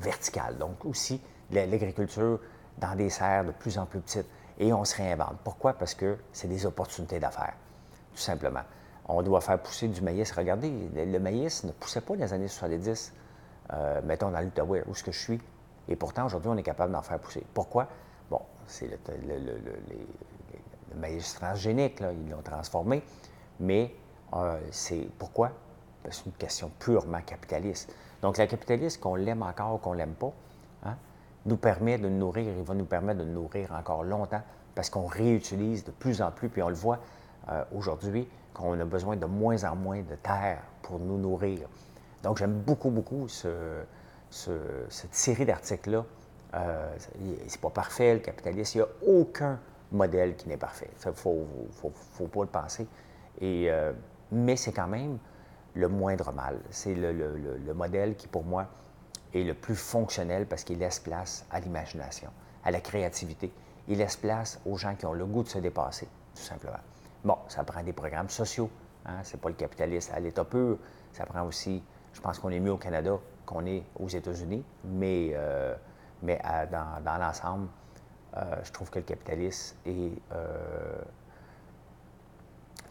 verticale. 0.00 0.58
Donc 0.58 0.84
aussi 0.84 1.20
l'agriculture 1.50 2.40
dans 2.78 2.94
des 2.94 3.10
serres 3.10 3.44
de 3.44 3.52
plus 3.52 3.78
en 3.78 3.86
plus 3.86 4.00
petites. 4.00 4.26
Et 4.58 4.72
on 4.72 4.84
se 4.84 4.96
réinvente. 4.96 5.38
Pourquoi? 5.44 5.72
Parce 5.74 5.94
que 5.94 6.18
c'est 6.32 6.48
des 6.48 6.66
opportunités 6.66 7.18
d'affaires, 7.18 7.54
tout 8.12 8.20
simplement. 8.20 8.62
On 9.06 9.22
doit 9.22 9.40
faire 9.40 9.58
pousser 9.58 9.88
du 9.88 10.00
maïs. 10.02 10.30
Regardez, 10.32 10.70
le 10.94 11.18
maïs 11.18 11.64
ne 11.64 11.72
poussait 11.72 12.00
pas 12.00 12.14
dans 12.14 12.20
les 12.20 12.32
années 12.32 12.48
70, 12.48 13.12
euh, 13.72 14.00
mettons 14.04 14.30
dans 14.30 14.40
l'Outaouais, 14.40 14.84
où 14.86 14.94
je 14.94 15.10
suis. 15.10 15.40
Et 15.88 15.96
pourtant, 15.96 16.26
aujourd'hui, 16.26 16.50
on 16.50 16.56
est 16.56 16.62
capable 16.62 16.92
d'en 16.92 17.02
faire 17.02 17.18
pousser. 17.18 17.44
Pourquoi? 17.54 17.88
C'est 18.66 18.88
le, 18.88 18.98
maïs 20.96 21.34
transgénique, 21.34 22.00
ils 22.00 22.30
l'ont 22.30 22.42
transformé. 22.42 23.02
Mais 23.60 23.94
euh, 24.34 24.58
c'est 24.70 25.08
pourquoi? 25.18 25.52
C'est 26.10 26.26
une 26.26 26.32
question 26.32 26.70
purement 26.78 27.20
capitaliste. 27.20 27.94
Donc, 28.22 28.36
la 28.38 28.46
capitaliste, 28.46 29.00
qu'on 29.00 29.14
l'aime 29.14 29.42
encore 29.42 29.74
ou 29.74 29.78
qu'on 29.78 29.92
ne 29.92 29.98
l'aime 29.98 30.14
pas, 30.14 30.32
hein, 30.84 30.96
nous 31.46 31.56
permet 31.56 31.98
de 31.98 32.08
nous 32.08 32.18
nourrir, 32.18 32.52
il 32.56 32.62
va 32.62 32.74
nous 32.74 32.84
permettre 32.84 33.20
de 33.20 33.24
nous 33.24 33.42
nourrir 33.42 33.72
encore 33.72 34.04
longtemps 34.04 34.42
parce 34.74 34.90
qu'on 34.90 35.06
réutilise 35.06 35.84
de 35.84 35.90
plus 35.90 36.22
en 36.22 36.30
plus, 36.30 36.48
puis 36.48 36.62
on 36.62 36.68
le 36.68 36.74
voit 36.74 36.98
euh, 37.50 37.64
aujourd'hui, 37.74 38.28
qu'on 38.54 38.78
a 38.78 38.84
besoin 38.84 39.16
de 39.16 39.26
moins 39.26 39.64
en 39.64 39.76
moins 39.76 40.00
de 40.00 40.14
terre 40.16 40.62
pour 40.82 40.98
nous 40.98 41.18
nourrir. 41.18 41.68
Donc, 42.22 42.38
j'aime 42.38 42.60
beaucoup, 42.60 42.90
beaucoup 42.90 43.28
cette 43.28 43.86
série 45.10 45.46
d'articles-là. 45.46 46.04
Euh, 46.54 46.96
c'est 47.46 47.60
pas 47.60 47.70
parfait, 47.70 48.14
le 48.14 48.20
capitalisme. 48.20 48.78
Il 48.78 48.82
n'y 48.82 48.86
a 48.86 49.18
aucun 49.20 49.58
modèle 49.90 50.36
qui 50.36 50.48
n'est 50.48 50.56
parfait. 50.56 50.90
Il 51.04 51.08
ne 51.08 51.12
faut, 51.12 52.26
pas 52.26 52.42
le 52.42 52.46
penser. 52.46 52.86
Euh, 53.42 53.92
mais 54.30 54.56
c'est 54.56 54.72
quand 54.72 54.86
même 54.86 55.18
le 55.74 55.88
moindre 55.88 56.32
mal. 56.32 56.58
C'est 56.70 56.94
le, 56.94 57.74
modèle 57.74 58.16
qui, 58.16 58.28
pour 58.28 58.44
moi, 58.44 58.66
est 59.34 59.44
le 59.44 59.54
plus 59.54 59.76
fonctionnel 59.76 60.46
parce 60.46 60.64
qu'il 60.64 60.78
laisse 60.78 61.00
place 61.00 61.46
à 61.50 61.60
l'imagination, 61.60 62.30
à 62.64 62.70
la 62.70 62.80
créativité. 62.80 63.52
Il 63.88 63.98
laisse 63.98 64.16
place 64.16 64.60
aux 64.66 64.76
gens 64.76 64.94
qui 64.94 65.06
ont 65.06 65.14
le 65.14 65.24
goût 65.24 65.42
de 65.42 65.48
se 65.48 65.58
dépasser, 65.58 66.06
tout 66.34 66.42
simplement. 66.42 66.78
Bon, 67.24 67.36
ça 67.48 67.64
prend 67.64 67.82
des 67.82 67.92
programmes 67.92 68.28
sociaux. 68.28 68.70
Hein? 69.06 69.24
Ce 69.24 69.34
n'est 69.34 69.40
pas 69.40 69.48
le 69.48 69.54
capitalisme 69.54 70.12
à 70.14 70.20
l'état 70.20 70.44
pur. 70.44 70.78
Ça 71.12 71.24
prend 71.24 71.44
aussi, 71.44 71.82
je 72.12 72.20
pense 72.20 72.38
qu'on 72.38 72.50
est 72.50 72.60
mieux 72.60 72.72
au 72.72 72.78
Canada 72.78 73.18
qu'on 73.44 73.66
est 73.66 73.82
aux 73.98 74.08
États-Unis, 74.08 74.64
mais, 74.84 75.32
euh, 75.34 75.74
mais 76.22 76.40
dans, 76.70 77.18
l'ensemble, 77.18 77.68
euh, 78.36 78.56
je 78.62 78.72
trouve 78.72 78.90
que 78.90 78.98
le 78.98 79.04
capitalisme 79.04 79.76
est 79.84 80.12
euh, 80.32 81.02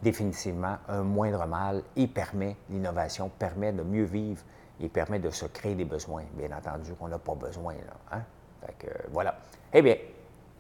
définitivement 0.02 0.78
un 0.88 1.04
moindre 1.04 1.46
mal 1.46 1.84
et 1.96 2.08
permet 2.08 2.58
l'innovation, 2.70 3.30
permet 3.30 3.72
de 3.72 3.84
mieux 3.84 4.04
vivre 4.04 4.44
et 4.80 4.89
permet 4.89 5.20
de 5.20 5.30
se 5.30 5.46
créer 5.46 5.76
des 5.76 5.86
besoins, 5.86 6.24
bien 6.34 6.56
entendu, 6.56 6.94
qu'on 6.94 7.08
n'a 7.08 7.20
pas 7.20 7.36
besoin. 7.36 7.74
Là, 7.74 8.17
hein? 8.17 8.22
Fait 8.65 8.74
que, 8.78 8.88
voilà. 9.12 9.36
Eh 9.74 9.82
bien, 9.82 9.96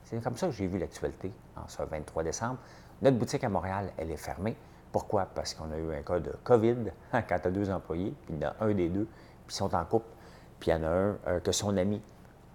c'est 0.03 0.21
comme 0.23 0.37
ça 0.37 0.47
que 0.47 0.53
j'ai 0.53 0.67
vu 0.67 0.77
l'actualité 0.77 1.31
en 1.55 1.67
ce 1.67 1.81
23 1.81 2.23
décembre. 2.23 2.57
Notre 3.01 3.17
boutique 3.17 3.43
à 3.43 3.49
Montréal, 3.49 3.91
elle 3.97 4.11
est 4.11 4.17
fermée. 4.17 4.55
Pourquoi? 4.91 5.25
Parce 5.25 5.53
qu'on 5.53 5.71
a 5.71 5.77
eu 5.77 5.93
un 5.93 6.01
cas 6.01 6.19
de 6.19 6.33
COVID 6.43 6.91
quand 7.11 7.39
tu 7.41 7.47
as 7.47 7.51
deux 7.51 7.69
employés, 7.69 8.13
puis 8.25 8.43
a 8.43 8.55
un 8.59 8.73
des 8.73 8.89
deux, 8.89 9.05
puis 9.47 9.55
ils 9.55 9.57
sont 9.57 9.73
en 9.73 9.85
couple, 9.85 10.09
puis 10.59 10.69
il 10.69 10.73
y 10.73 10.77
en 10.77 10.83
a 10.83 10.89
un 10.89 11.17
euh, 11.27 11.39
que 11.39 11.51
son 11.51 11.77
ami. 11.77 12.01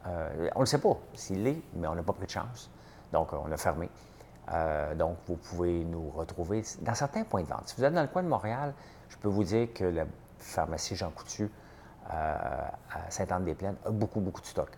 Euh, 0.06 0.48
on 0.54 0.60
ne 0.60 0.66
sait 0.66 0.78
pas 0.78 0.96
s'il 1.14 1.42
l'est, 1.42 1.62
mais 1.74 1.86
on 1.88 1.94
n'a 1.94 2.02
pas 2.02 2.12
pris 2.12 2.26
de 2.26 2.30
chance. 2.30 2.70
Donc, 3.12 3.32
on 3.32 3.50
a 3.50 3.56
fermé. 3.56 3.90
Euh, 4.52 4.94
donc, 4.94 5.16
vous 5.26 5.36
pouvez 5.36 5.84
nous 5.84 6.10
retrouver 6.10 6.62
dans 6.82 6.94
certains 6.94 7.24
points 7.24 7.42
de 7.42 7.48
vente. 7.48 7.68
Si 7.68 7.76
vous 7.76 7.84
êtes 7.84 7.94
dans 7.94 8.02
le 8.02 8.08
coin 8.08 8.22
de 8.22 8.28
Montréal, 8.28 8.74
je 9.08 9.16
peux 9.16 9.28
vous 9.28 9.44
dire 9.44 9.72
que 9.74 9.84
la 9.84 10.04
pharmacie 10.38 10.96
Jean 10.96 11.10
Coutu 11.10 11.50
à 12.08 12.70
Sainte-Anne-des-Plaines 13.08 13.76
a 13.84 13.90
beaucoup, 13.90 14.20
beaucoup 14.20 14.40
de 14.40 14.46
stock. 14.46 14.70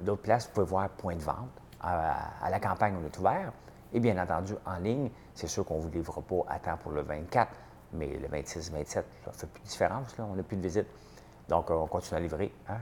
D'autres 0.00 0.22
places, 0.22 0.46
vous 0.46 0.52
pouvez 0.52 0.66
voir 0.66 0.88
point 0.90 1.16
de 1.16 1.22
vente. 1.22 1.50
à 1.80 2.48
la 2.48 2.60
campagne, 2.60 2.94
on 3.02 3.04
est 3.04 3.18
ouvert. 3.18 3.52
Et 3.92 4.00
bien 4.00 4.20
entendu, 4.22 4.54
en 4.64 4.76
ligne, 4.76 5.10
c'est 5.34 5.48
sûr 5.48 5.64
qu'on 5.64 5.76
ne 5.76 5.82
vous 5.82 5.90
livre 5.90 6.20
pas 6.22 6.44
à 6.48 6.58
temps 6.58 6.76
pour 6.78 6.92
le 6.92 7.02
24, 7.02 7.50
mais 7.94 8.06
le 8.16 8.28
26, 8.28 8.72
27, 8.72 9.06
ça 9.24 9.30
ne 9.30 9.36
fait 9.36 9.46
plus 9.46 9.62
de 9.62 9.68
différence, 9.68 10.14
on 10.18 10.34
n'a 10.34 10.42
plus 10.42 10.56
de 10.56 10.62
visite. 10.62 10.86
Donc, 11.52 11.70
on 11.70 11.86
continue 11.86 12.16
à 12.16 12.20
livrer 12.20 12.50
hein, 12.66 12.78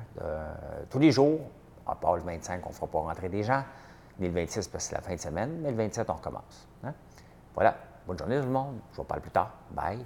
tous 0.88 1.00
les 1.00 1.10
jours, 1.10 1.40
à 1.84 1.96
part 1.96 2.14
le 2.14 2.22
25, 2.22 2.64
on 2.64 2.68
ne 2.68 2.74
fera 2.74 2.86
pas 2.86 3.00
rentrer 3.00 3.28
des 3.28 3.42
gens, 3.42 3.64
ni 4.20 4.28
le 4.28 4.32
26 4.32 4.68
parce 4.68 4.84
que 4.84 4.90
c'est 4.90 4.94
la 4.94 5.00
fin 5.00 5.12
de 5.16 5.20
semaine, 5.20 5.58
mais 5.60 5.72
le 5.72 5.76
27, 5.76 6.08
on 6.08 6.14
recommence. 6.14 6.68
Hein. 6.84 6.94
Voilà. 7.52 7.74
Bonne 8.06 8.16
journée 8.16 8.38
tout 8.38 8.46
le 8.46 8.52
monde. 8.52 8.78
Je 8.92 8.98
vous 8.98 9.02
parle 9.02 9.22
plus 9.22 9.32
tard. 9.32 9.50
Bye. 9.72 10.04